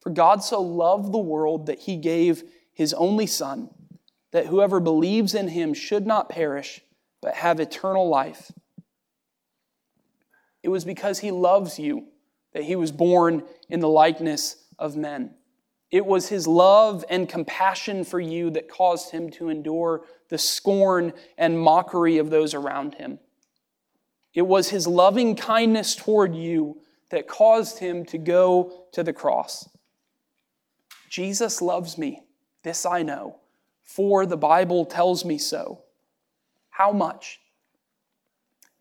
For 0.00 0.10
God 0.10 0.42
so 0.42 0.60
loved 0.62 1.12
the 1.12 1.18
world 1.18 1.66
that 1.66 1.80
he 1.80 1.96
gave 1.96 2.44
his 2.72 2.94
only 2.94 3.26
Son, 3.26 3.70
that 4.30 4.46
whoever 4.46 4.80
believes 4.80 5.34
in 5.34 5.48
him 5.48 5.74
should 5.74 6.06
not 6.06 6.28
perish, 6.28 6.80
but 7.20 7.34
have 7.34 7.58
eternal 7.58 8.08
life. 8.08 8.52
It 10.62 10.68
was 10.68 10.84
because 10.84 11.18
he 11.18 11.30
loves 11.30 11.78
you 11.78 12.06
that 12.52 12.64
he 12.64 12.76
was 12.76 12.92
born 12.92 13.44
in 13.68 13.80
the 13.80 13.88
likeness 13.88 14.56
of 14.78 14.96
men. 14.96 15.34
It 15.90 16.06
was 16.06 16.28
his 16.28 16.46
love 16.46 17.04
and 17.08 17.28
compassion 17.28 18.04
for 18.04 18.20
you 18.20 18.50
that 18.50 18.68
caused 18.68 19.10
him 19.10 19.30
to 19.32 19.48
endure 19.48 20.04
the 20.30 20.38
scorn 20.38 21.12
and 21.36 21.60
mockery 21.60 22.16
of 22.18 22.30
those 22.30 22.54
around 22.54 22.94
him. 22.94 23.18
It 24.32 24.42
was 24.42 24.70
his 24.70 24.86
loving 24.86 25.36
kindness 25.36 25.94
toward 25.94 26.34
you 26.34 26.80
that 27.10 27.28
caused 27.28 27.78
him 27.80 28.04
to 28.06 28.18
go 28.18 28.86
to 28.92 29.02
the 29.02 29.12
cross. 29.12 29.68
Jesus 31.08 31.60
loves 31.60 31.98
me. 31.98 32.22
This 32.62 32.86
I 32.86 33.02
know, 33.02 33.40
for 33.82 34.24
the 34.24 34.36
Bible 34.36 34.84
tells 34.84 35.24
me 35.24 35.36
so. 35.36 35.82
How 36.70 36.92
much? 36.92 37.40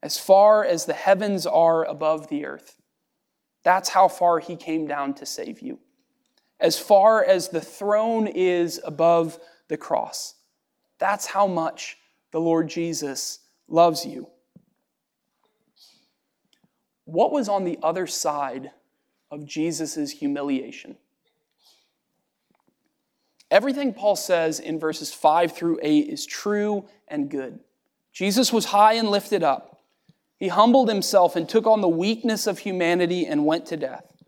As 0.04 0.18
far 0.18 0.64
as 0.64 0.86
the 0.86 0.94
heavens 0.94 1.48
are 1.48 1.84
above 1.84 2.30
the 2.30 2.46
earth. 2.46 2.80
That's 3.64 3.90
how 3.90 4.08
far 4.08 4.40
he 4.40 4.56
came 4.56 4.88
down 4.88 5.16
to 5.16 5.26
save 5.26 5.62
you. 5.62 5.80
As 6.60 6.78
far 6.78 7.24
as 7.24 7.50
the 7.50 7.62
throne 7.62 8.28
is 8.28 8.80
above 8.86 9.40
the 9.68 9.78
cross. 9.78 10.36
That's 11.00 11.26
how 11.26 11.48
much 11.48 11.98
the 12.32 12.40
Lord 12.40 12.68
Jesus 12.68 13.40
loves 13.68 14.06
you. 14.06 14.28
What 17.06 17.32
was 17.32 17.50
on 17.50 17.64
the 17.64 17.80
other 17.82 18.06
side 18.06 18.72
of 19.32 19.46
Jesus' 19.46 20.12
humiliation? 20.12 20.98
Everything 23.50 23.94
Paul 23.94 24.16
says 24.16 24.60
in 24.60 24.80
verses 24.80 25.12
5 25.12 25.54
through 25.54 25.80
8 25.82 26.08
is 26.08 26.26
true 26.26 26.86
and 27.08 27.30
good. 27.30 27.60
Jesus 28.14 28.54
was 28.54 28.66
high 28.66 28.94
and 28.94 29.10
lifted 29.10 29.44
up. 29.44 29.82
He 30.38 30.50
humbled 30.50 30.88
himself 30.88 31.36
and 31.36 31.50
took 31.50 31.66
on 31.66 31.82
the 31.82 31.90
weakness 31.90 32.46
of 32.46 32.60
humanity 32.60 33.26
and 33.26 33.46
went 33.46 33.66
to 33.68 33.78
death. 33.78 34.19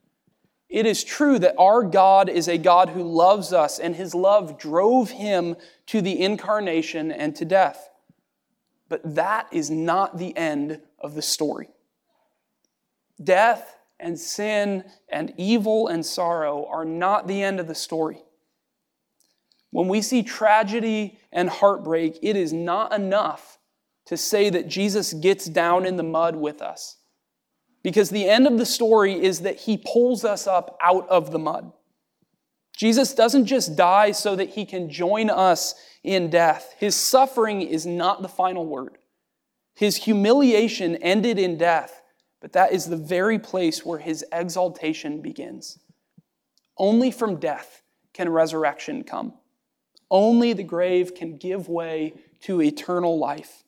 It 0.72 0.86
is 0.86 1.04
true 1.04 1.38
that 1.40 1.56
our 1.60 1.84
God 1.84 2.30
is 2.30 2.48
a 2.48 2.58
God 2.58 2.90
who 2.90 3.04
loves 3.04 3.52
us, 3.52 3.78
and 3.78 3.94
his 3.94 4.16
love 4.16 4.58
drove 4.58 5.10
him 5.10 5.58
to 5.88 6.02
the 6.02 6.22
incarnation 6.22 7.12
and 7.12 7.36
to 7.36 7.44
death. 7.44 7.90
But 8.88 9.16
that 9.16 9.48
is 9.52 9.70
not 9.70 10.18
the 10.18 10.36
end 10.38 10.80
of 10.98 11.14
the 11.14 11.22
story. 11.22 11.68
Death 13.22 13.76
and 14.00 14.18
sin 14.18 14.86
and 15.10 15.34
evil 15.36 15.90
and 15.90 16.06
sorrow 16.06 16.66
are 16.72 16.86
not 16.86 17.28
the 17.28 17.44
end 17.44 17.60
of 17.60 17.68
the 17.68 17.76
story. 17.76 18.24
When 19.72 19.90
we 19.90 20.02
see 20.02 20.24
tragedy 20.24 21.20
and 21.34 21.50
heartbreak, 21.50 22.18
it 22.22 22.38
is 22.38 22.54
not 22.54 22.94
enough 22.94 23.60
to 24.06 24.16
say 24.16 24.50
that 24.50 24.70
Jesus 24.70 25.14
gets 25.14 25.46
down 25.46 25.86
in 25.86 25.98
the 25.98 26.04
mud 26.04 26.38
with 26.38 26.62
us. 26.62 26.98
Because 27.84 28.10
the 28.10 28.30
end 28.30 28.48
of 28.48 28.58
the 28.58 28.65
story 28.65 29.13
is 29.13 29.41
that 29.41 29.62
he 29.62 29.78
pulls 29.78 30.24
us 30.24 30.48
up 30.48 30.78
out 30.82 31.08
of 31.10 31.32
the 31.32 31.39
mud. 31.39 31.72
Jesus 32.78 33.13
doesn't 33.13 33.46
just 33.46 33.76
die 33.76 34.12
so 34.12 34.36
that 34.36 34.50
he 34.50 34.65
can 34.65 34.89
join 34.89 35.30
us 35.30 35.76
in 36.04 36.30
death. 36.30 36.74
His 36.78 36.96
suffering 36.96 37.62
is 37.62 37.86
not 37.86 38.22
the 38.22 38.28
final 38.28 38.65
word. 38.65 38.98
His 39.76 39.98
humiliation 39.98 40.96
ended 40.98 41.39
in 41.39 41.58
death, 41.58 42.02
but 42.39 42.54
that 42.54 42.72
is 42.72 42.86
the 42.86 42.98
very 42.98 43.39
place 43.39 43.86
where 43.86 44.00
his 44.00 44.26
exaltation 44.32 45.22
begins. 45.22 45.80
Only 46.78 47.12
from 47.12 47.38
death 47.38 47.84
can 48.13 48.30
resurrection 48.30 49.04
come. 49.04 49.34
Only 50.10 50.54
the 50.54 50.63
grave 50.63 51.15
can 51.15 51.38
give 51.38 51.70
way 51.70 52.13
to 52.41 52.62
eternal 52.62 53.17
life. 53.17 53.63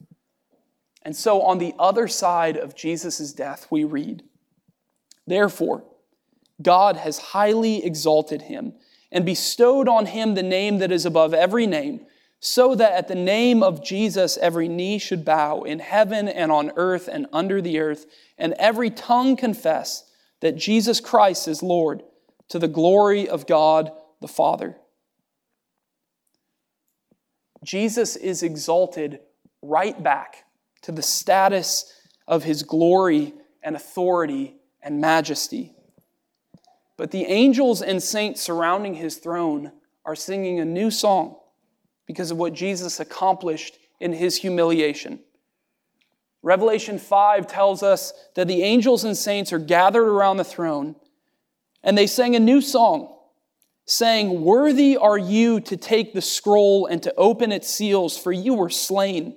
And 1.04 1.14
so, 1.14 1.42
on 1.42 1.58
the 1.58 1.74
other 1.78 2.08
side 2.08 2.56
of 2.56 2.74
Jesus' 2.74 3.32
death, 3.32 3.66
we 3.70 3.84
read, 3.84 4.22
Therefore, 5.26 5.84
God 6.62 6.96
has 6.96 7.18
highly 7.18 7.84
exalted 7.84 8.42
him 8.42 8.74
and 9.12 9.26
bestowed 9.26 9.88
on 9.88 10.06
him 10.06 10.34
the 10.34 10.42
name 10.42 10.78
that 10.78 10.90
is 10.90 11.04
above 11.04 11.34
every 11.34 11.66
name, 11.66 12.06
so 12.40 12.74
that 12.74 12.92
at 12.92 13.08
the 13.08 13.14
name 13.14 13.62
of 13.62 13.84
Jesus 13.84 14.38
every 14.38 14.68
knee 14.68 14.98
should 14.98 15.24
bow 15.24 15.62
in 15.62 15.78
heaven 15.78 16.28
and 16.28 16.50
on 16.50 16.72
earth 16.76 17.08
and 17.08 17.26
under 17.32 17.60
the 17.60 17.78
earth, 17.78 18.06
and 18.38 18.54
every 18.58 18.90
tongue 18.90 19.36
confess 19.36 20.04
that 20.40 20.56
Jesus 20.56 21.00
Christ 21.00 21.48
is 21.48 21.62
Lord, 21.62 22.02
to 22.48 22.58
the 22.58 22.68
glory 22.68 23.28
of 23.28 23.46
God 23.46 23.90
the 24.20 24.28
Father. 24.28 24.76
Jesus 27.62 28.16
is 28.16 28.42
exalted 28.42 29.20
right 29.62 30.02
back 30.02 30.43
to 30.84 30.92
the 30.92 31.02
status 31.02 31.90
of 32.28 32.44
his 32.44 32.62
glory 32.62 33.32
and 33.62 33.74
authority 33.74 34.54
and 34.82 35.00
majesty. 35.00 35.72
But 36.98 37.10
the 37.10 37.24
angels 37.24 37.80
and 37.80 38.02
saints 38.02 38.42
surrounding 38.42 38.94
his 38.94 39.16
throne 39.16 39.72
are 40.04 40.14
singing 40.14 40.60
a 40.60 40.64
new 40.64 40.90
song 40.90 41.38
because 42.06 42.30
of 42.30 42.36
what 42.36 42.52
Jesus 42.52 43.00
accomplished 43.00 43.78
in 43.98 44.12
his 44.12 44.36
humiliation. 44.36 45.20
Revelation 46.42 46.98
5 46.98 47.46
tells 47.46 47.82
us 47.82 48.12
that 48.34 48.46
the 48.46 48.62
angels 48.62 49.04
and 49.04 49.16
saints 49.16 49.54
are 49.54 49.58
gathered 49.58 50.06
around 50.06 50.36
the 50.36 50.44
throne 50.44 50.96
and 51.82 51.96
they 51.96 52.06
sang 52.06 52.36
a 52.36 52.40
new 52.40 52.60
song, 52.60 53.16
saying, 53.86 54.42
Worthy 54.42 54.98
are 54.98 55.16
you 55.16 55.60
to 55.60 55.78
take 55.78 56.12
the 56.12 56.20
scroll 56.20 56.84
and 56.84 57.02
to 57.02 57.14
open 57.16 57.52
its 57.52 57.68
seals, 57.68 58.18
for 58.18 58.32
you 58.32 58.52
were 58.52 58.70
slain 58.70 59.36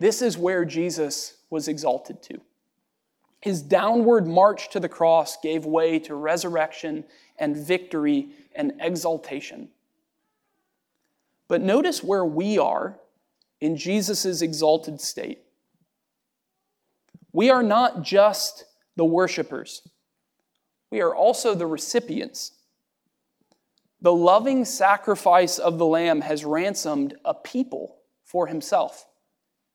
This 0.00 0.22
is 0.22 0.38
where 0.38 0.64
Jesus 0.64 1.36
was 1.50 1.68
exalted 1.68 2.22
to. 2.22 2.40
His 3.42 3.60
downward 3.62 4.26
march 4.26 4.70
to 4.70 4.80
the 4.80 4.88
cross 4.88 5.36
gave 5.40 5.66
way 5.66 5.98
to 6.00 6.14
resurrection 6.14 7.04
and 7.38 7.56
victory 7.56 8.30
and 8.54 8.72
exaltation. 8.80 9.68
But 11.48 11.60
notice 11.60 12.02
where 12.02 12.24
we 12.24 12.58
are 12.58 12.98
in 13.60 13.76
Jesus' 13.76 14.40
exalted 14.40 15.00
state. 15.02 15.42
We 17.32 17.50
are 17.50 17.62
not 17.62 18.02
just 18.02 18.64
the 18.96 19.04
worshipers, 19.04 19.86
we 20.90 21.00
are 21.00 21.14
also 21.14 21.54
the 21.54 21.66
recipients. 21.66 22.52
The 24.02 24.14
loving 24.14 24.64
sacrifice 24.64 25.58
of 25.58 25.76
the 25.76 25.84
Lamb 25.84 26.22
has 26.22 26.42
ransomed 26.42 27.18
a 27.22 27.34
people 27.34 27.98
for 28.24 28.46
himself 28.46 29.04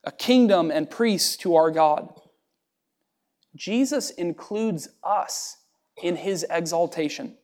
a 0.06 0.12
kingdom 0.12 0.72
and 0.72 0.90
priests 0.90 1.36
to 1.38 1.56
our 1.56 1.72
God. 1.72 2.10
Jesus 3.56 4.10
includes 4.12 4.90
us 5.04 5.58
in 6.02 6.16
his 6.16 6.46
exaltation. 6.50 7.38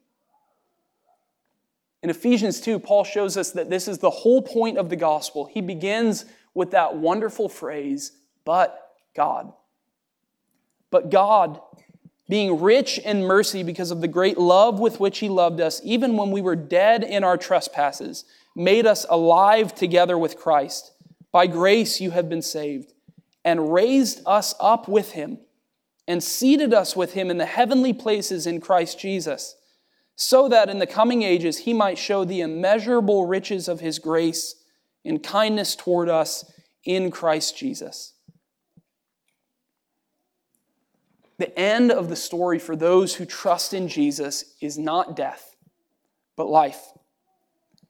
In 2.04 2.10
Ephesians 2.10 2.60
2, 2.62 2.80
Paul 2.80 3.04
shows 3.04 3.38
us 3.38 3.52
that 3.52 3.69
this 3.69 3.88
is 3.88 4.00
the 4.00 4.10
whole 4.10 4.41
point 4.41 4.78
of 4.78 4.89
the 4.89 4.95
gospel. 4.95 5.45
He 5.45 5.62
begins 5.62 6.26
with 6.54 6.71
that 6.71 6.95
wonderful 6.95 7.47
phrase, 7.47 8.12
but 8.43 8.95
God. 9.15 9.54
But 10.89 11.10
God, 11.10 11.62
being 12.28 12.60
rich 12.60 12.97
in 12.97 13.24
mercy 13.24 13.63
because 13.63 13.91
of 13.91 14.02
the 14.02 14.08
great 14.08 14.38
love 14.38 14.80
with 14.80 15.00
which 15.00 15.19
he 15.19 15.30
loved 15.30 15.62
us, 15.62 15.80
even 15.84 16.17
when 16.17 16.32
we 16.32 16.41
were 16.41 16.56
dead 16.56 17.04
in 17.04 17.24
our 17.24 17.38
trespasses, 17.38 18.26
made 18.56 18.86
us 18.86 19.06
alive 19.10 19.74
together 19.74 20.17
with 20.17 20.38
Christ. 20.38 20.91
By 21.32 21.48
grace 21.48 22.02
you 22.02 22.12
have 22.12 22.30
been 22.30 22.41
saved, 22.41 22.94
and 23.46 23.74
raised 23.74 24.22
us 24.26 24.54
up 24.60 24.88
with 24.88 25.13
him, 25.13 25.39
and 26.08 26.24
seated 26.24 26.74
us 26.74 26.96
with 26.96 27.13
him 27.13 27.30
in 27.30 27.38
the 27.38 27.46
heavenly 27.46 27.94
places 27.94 28.46
in 28.46 28.60
Christ 28.60 29.00
Jesus, 29.00 29.56
so 30.15 30.50
that 30.50 30.70
in 30.70 30.80
the 30.80 30.88
coming 30.88 31.24
ages 31.24 31.60
he 31.60 31.74
might 31.74 31.98
show 31.98 32.26
the 32.26 32.41
immeasurable 32.41 33.26
riches 33.26 33.67
of 33.67 33.80
his 33.80 33.98
grace 33.98 34.56
in 35.04 35.20
kindness 35.20 35.76
toward 35.76 36.10
us 36.10 36.52
in 36.84 37.12
Christ 37.12 37.58
Jesus. 37.58 38.13
The 41.38 41.58
end 41.58 41.91
of 41.91 42.10
the 42.10 42.15
story 42.15 42.60
for 42.60 42.76
those 42.76 43.15
who 43.15 43.26
trust 43.26 43.74
in 43.74 43.88
Jesus 43.88 44.56
is 44.62 44.78
not 44.78 45.15
death, 45.15 45.56
but 46.36 46.48
life, 46.48 46.91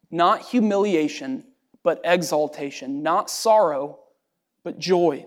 not 0.10 0.42
humiliation 0.42 1.51
but 1.84 2.02
exaltation, 2.04 3.02
not 3.02 3.30
sorrow, 3.30 4.00
but 4.64 4.80
joy. 4.80 5.26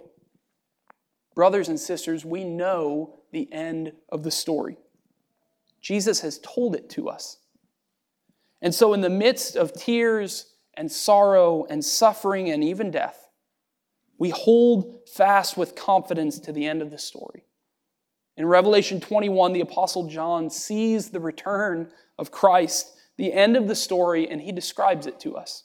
Brothers 1.35 1.69
and 1.69 1.79
sisters, 1.79 2.25
we 2.25 2.45
know 2.45 3.17
the 3.33 3.53
end 3.53 3.93
of 4.11 4.23
the 4.23 4.31
story. 4.31 4.79
Jesus 5.81 6.21
has 6.21 6.39
told 6.39 6.75
it 6.75 6.89
to 6.91 7.09
us. 7.09 7.39
And 8.63 8.75
so, 8.75 8.95
in 8.95 9.01
the 9.01 9.11
midst 9.11 9.57
of 9.57 9.75
tears 9.75 10.55
and 10.75 10.91
sorrow 10.91 11.67
and 11.69 11.85
suffering 11.85 12.51
and 12.51 12.65
even 12.65 12.91
death, 12.91 13.29
we 14.19 14.31
hold 14.31 15.09
fast 15.09 15.57
with 15.57 15.75
confidence 15.75 16.39
to 16.41 16.53
the 16.53 16.67
end 16.67 16.81
of 16.81 16.91
the 16.91 16.99
story. 16.99 17.45
In 18.37 18.47
Revelation 18.47 19.01
21, 19.01 19.53
the 19.53 19.61
Apostle 19.61 20.09
John 20.09 20.51
sees 20.51 21.11
the 21.11 21.21
return 21.21 21.91
of 22.19 22.31
Christ, 22.31 22.97
the 23.17 23.33
end 23.33 23.57
of 23.57 23.69
the 23.69 23.77
story, 23.77 24.29
and 24.29 24.41
he 24.41 24.53
describes 24.53 25.07
it 25.07 25.21
to 25.21 25.37
us. 25.37 25.65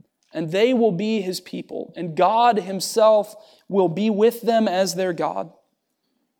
and 0.33 0.51
they 0.51 0.73
will 0.73 0.91
be 0.91 1.21
his 1.21 1.41
people, 1.41 1.93
and 1.95 2.15
God 2.15 2.57
himself 2.57 3.35
will 3.67 3.89
be 3.89 4.09
with 4.09 4.41
them 4.41 4.67
as 4.67 4.95
their 4.95 5.13
God. 5.13 5.51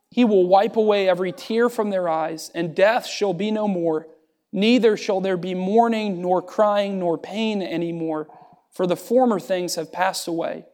He 0.10 0.26
will 0.26 0.48
wipe 0.48 0.76
away 0.76 1.08
every 1.08 1.32
tear 1.32 1.70
from 1.70 1.90
their 1.90 2.10
eyes, 2.10 2.52
and 2.54 2.76
death 2.76 3.08
shall 3.08 3.34
be 3.34 3.52
no 3.52 3.68
more. 3.68 4.08
Neither 4.52 4.98
shall 4.98 5.22
there 5.22 5.38
be 5.38 5.56
mourning, 5.56 6.22
nor 6.22 6.42
crying, 6.42 7.00
nor 7.00 7.18
pain 7.18 7.62
any 7.62 7.94
more, 7.94 8.28
for 8.72 8.86
the 8.86 8.98
former 8.98 9.40
things 9.40 9.76
have 9.76 9.92
passed 9.92 10.28
away. 10.28 10.66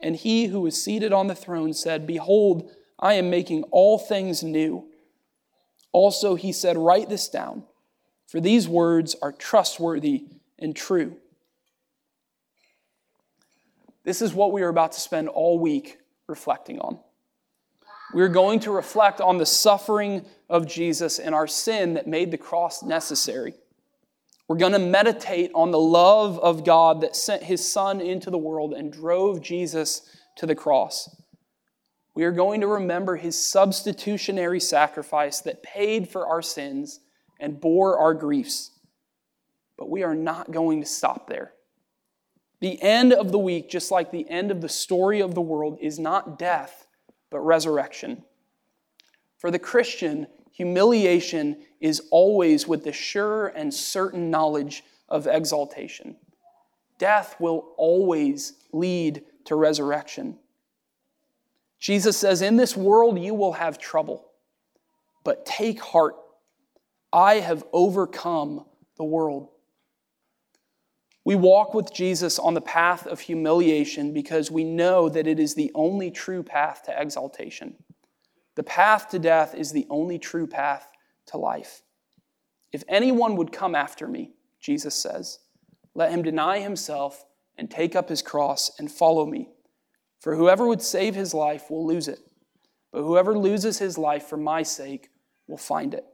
And 0.00 0.16
he 0.16 0.46
who 0.46 0.64
is 0.66 0.82
seated 0.82 1.12
on 1.12 1.26
the 1.26 1.34
throne 1.34 1.74
said, 1.74 2.06
Behold, 2.06 2.70
I 2.98 3.14
am 3.14 3.30
making 3.30 3.64
all 3.64 3.98
things 3.98 4.42
new. 4.42 4.88
Also, 5.92 6.34
he 6.34 6.52
said, 6.52 6.76
Write 6.76 7.08
this 7.08 7.28
down, 7.28 7.64
for 8.26 8.40
these 8.40 8.68
words 8.68 9.16
are 9.20 9.32
trustworthy 9.32 10.24
and 10.58 10.74
true. 10.74 11.16
This 14.08 14.22
is 14.22 14.32
what 14.32 14.52
we 14.52 14.62
are 14.62 14.70
about 14.70 14.92
to 14.92 15.00
spend 15.00 15.28
all 15.28 15.58
week 15.58 15.98
reflecting 16.28 16.78
on. 16.80 16.98
We're 18.14 18.30
going 18.30 18.58
to 18.60 18.70
reflect 18.70 19.20
on 19.20 19.36
the 19.36 19.44
suffering 19.44 20.24
of 20.48 20.66
Jesus 20.66 21.18
and 21.18 21.34
our 21.34 21.46
sin 21.46 21.92
that 21.92 22.06
made 22.06 22.30
the 22.30 22.38
cross 22.38 22.82
necessary. 22.82 23.52
We're 24.48 24.56
going 24.56 24.72
to 24.72 24.78
meditate 24.78 25.50
on 25.54 25.72
the 25.72 25.78
love 25.78 26.38
of 26.38 26.64
God 26.64 27.02
that 27.02 27.16
sent 27.16 27.42
his 27.42 27.70
Son 27.70 28.00
into 28.00 28.30
the 28.30 28.38
world 28.38 28.72
and 28.72 28.90
drove 28.90 29.42
Jesus 29.42 30.16
to 30.36 30.46
the 30.46 30.54
cross. 30.54 31.14
We 32.14 32.24
are 32.24 32.32
going 32.32 32.62
to 32.62 32.66
remember 32.66 33.16
his 33.16 33.36
substitutionary 33.38 34.60
sacrifice 34.60 35.42
that 35.42 35.62
paid 35.62 36.08
for 36.08 36.26
our 36.26 36.40
sins 36.40 37.00
and 37.38 37.60
bore 37.60 37.98
our 37.98 38.14
griefs. 38.14 38.70
But 39.76 39.90
we 39.90 40.02
are 40.02 40.14
not 40.14 40.50
going 40.50 40.80
to 40.80 40.86
stop 40.86 41.28
there. 41.28 41.52
The 42.60 42.80
end 42.82 43.12
of 43.12 43.30
the 43.30 43.38
week, 43.38 43.68
just 43.70 43.90
like 43.90 44.10
the 44.10 44.28
end 44.28 44.50
of 44.50 44.60
the 44.60 44.68
story 44.68 45.20
of 45.20 45.34
the 45.34 45.40
world, 45.40 45.78
is 45.80 45.98
not 45.98 46.38
death, 46.38 46.86
but 47.30 47.40
resurrection. 47.40 48.24
For 49.36 49.50
the 49.50 49.58
Christian, 49.58 50.26
humiliation 50.50 51.62
is 51.80 52.02
always 52.10 52.66
with 52.66 52.82
the 52.82 52.92
sure 52.92 53.48
and 53.48 53.72
certain 53.72 54.30
knowledge 54.30 54.82
of 55.08 55.26
exaltation. 55.26 56.16
Death 56.98 57.36
will 57.38 57.74
always 57.76 58.54
lead 58.72 59.22
to 59.44 59.54
resurrection. 59.54 60.36
Jesus 61.78 62.16
says, 62.16 62.42
In 62.42 62.56
this 62.56 62.76
world 62.76 63.20
you 63.20 63.34
will 63.34 63.52
have 63.52 63.78
trouble, 63.78 64.26
but 65.22 65.46
take 65.46 65.80
heart. 65.80 66.16
I 67.12 67.36
have 67.36 67.64
overcome 67.72 68.66
the 68.96 69.04
world. 69.04 69.48
We 71.28 71.36
walk 71.36 71.74
with 71.74 71.92
Jesus 71.92 72.38
on 72.38 72.54
the 72.54 72.62
path 72.62 73.06
of 73.06 73.20
humiliation 73.20 74.14
because 74.14 74.50
we 74.50 74.64
know 74.64 75.10
that 75.10 75.26
it 75.26 75.38
is 75.38 75.54
the 75.54 75.70
only 75.74 76.10
true 76.10 76.42
path 76.42 76.84
to 76.84 76.98
exaltation. 76.98 77.74
The 78.54 78.62
path 78.62 79.10
to 79.10 79.18
death 79.18 79.54
is 79.54 79.70
the 79.70 79.86
only 79.90 80.18
true 80.18 80.46
path 80.46 80.90
to 81.26 81.36
life. 81.36 81.82
If 82.72 82.82
anyone 82.88 83.36
would 83.36 83.52
come 83.52 83.74
after 83.74 84.08
me, 84.08 84.32
Jesus 84.58 84.94
says, 84.94 85.40
let 85.94 86.12
him 86.12 86.22
deny 86.22 86.60
himself 86.60 87.26
and 87.58 87.70
take 87.70 87.94
up 87.94 88.08
his 88.08 88.22
cross 88.22 88.70
and 88.78 88.90
follow 88.90 89.26
me. 89.26 89.50
For 90.20 90.34
whoever 90.34 90.66
would 90.66 90.80
save 90.80 91.14
his 91.14 91.34
life 91.34 91.70
will 91.70 91.86
lose 91.86 92.08
it, 92.08 92.20
but 92.90 93.02
whoever 93.02 93.36
loses 93.36 93.78
his 93.78 93.98
life 93.98 94.22
for 94.22 94.38
my 94.38 94.62
sake 94.62 95.10
will 95.46 95.58
find 95.58 95.92
it. 95.92 96.06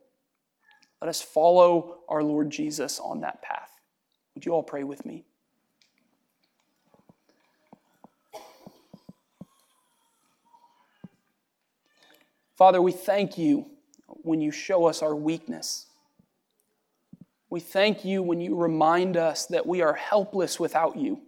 Let 1.00 1.08
us 1.08 1.22
follow 1.22 2.00
our 2.08 2.24
Lord 2.24 2.50
Jesus 2.50 2.98
on 2.98 3.20
that 3.20 3.42
path. 3.42 3.73
Would 4.34 4.46
you 4.46 4.52
all 4.52 4.62
pray 4.62 4.84
with 4.84 5.04
me? 5.04 5.24
Father, 12.56 12.80
we 12.80 12.92
thank 12.92 13.36
you 13.36 13.66
when 14.06 14.40
you 14.40 14.52
show 14.52 14.86
us 14.86 15.02
our 15.02 15.14
weakness. 15.14 15.86
We 17.50 17.60
thank 17.60 18.04
you 18.04 18.22
when 18.22 18.40
you 18.40 18.56
remind 18.56 19.16
us 19.16 19.46
that 19.46 19.66
we 19.66 19.82
are 19.82 19.94
helpless 19.94 20.58
without 20.58 20.96
you. 20.96 21.20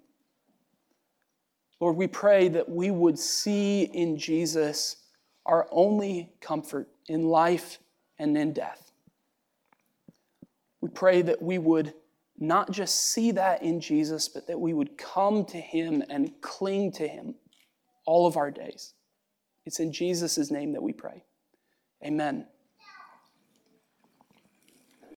Lord, 1.81 1.97
we 1.97 2.07
pray 2.07 2.49
that 2.49 2.69
we 2.69 2.91
would 2.91 3.19
see 3.19 3.83
in 3.83 4.17
Jesus 4.19 4.97
our 5.45 5.69
only 5.71 6.33
comfort 6.41 6.89
in 7.07 7.25
life 7.29 7.79
and 8.19 8.37
in 8.37 8.53
death. 8.53 8.93
We 10.81 10.89
pray 10.89 11.23
that 11.23 11.43
we 11.43 11.59
would 11.59 11.93
not 12.39 12.71
just 12.71 13.13
see 13.13 13.31
that 13.33 13.63
in 13.63 13.81
Jesus, 13.81 14.29
but 14.29 14.47
that 14.47 14.61
we 14.61 14.75
would 14.75 14.99
come 14.99 15.45
to 15.47 15.59
him 15.59 16.03
and 16.11 16.33
cling 16.41 16.93
to 16.93 17.09
him 17.09 17.35
all 18.07 18.27
of 18.27 18.37
our 18.37 18.51
days. 18.51 18.95
It's 19.65 19.81
in 19.81 19.93
Jesus' 19.93 20.51
name 20.51 20.73
that 20.73 20.83
we 20.83 20.93
pray. 20.93 21.25
Amen. 22.05 22.47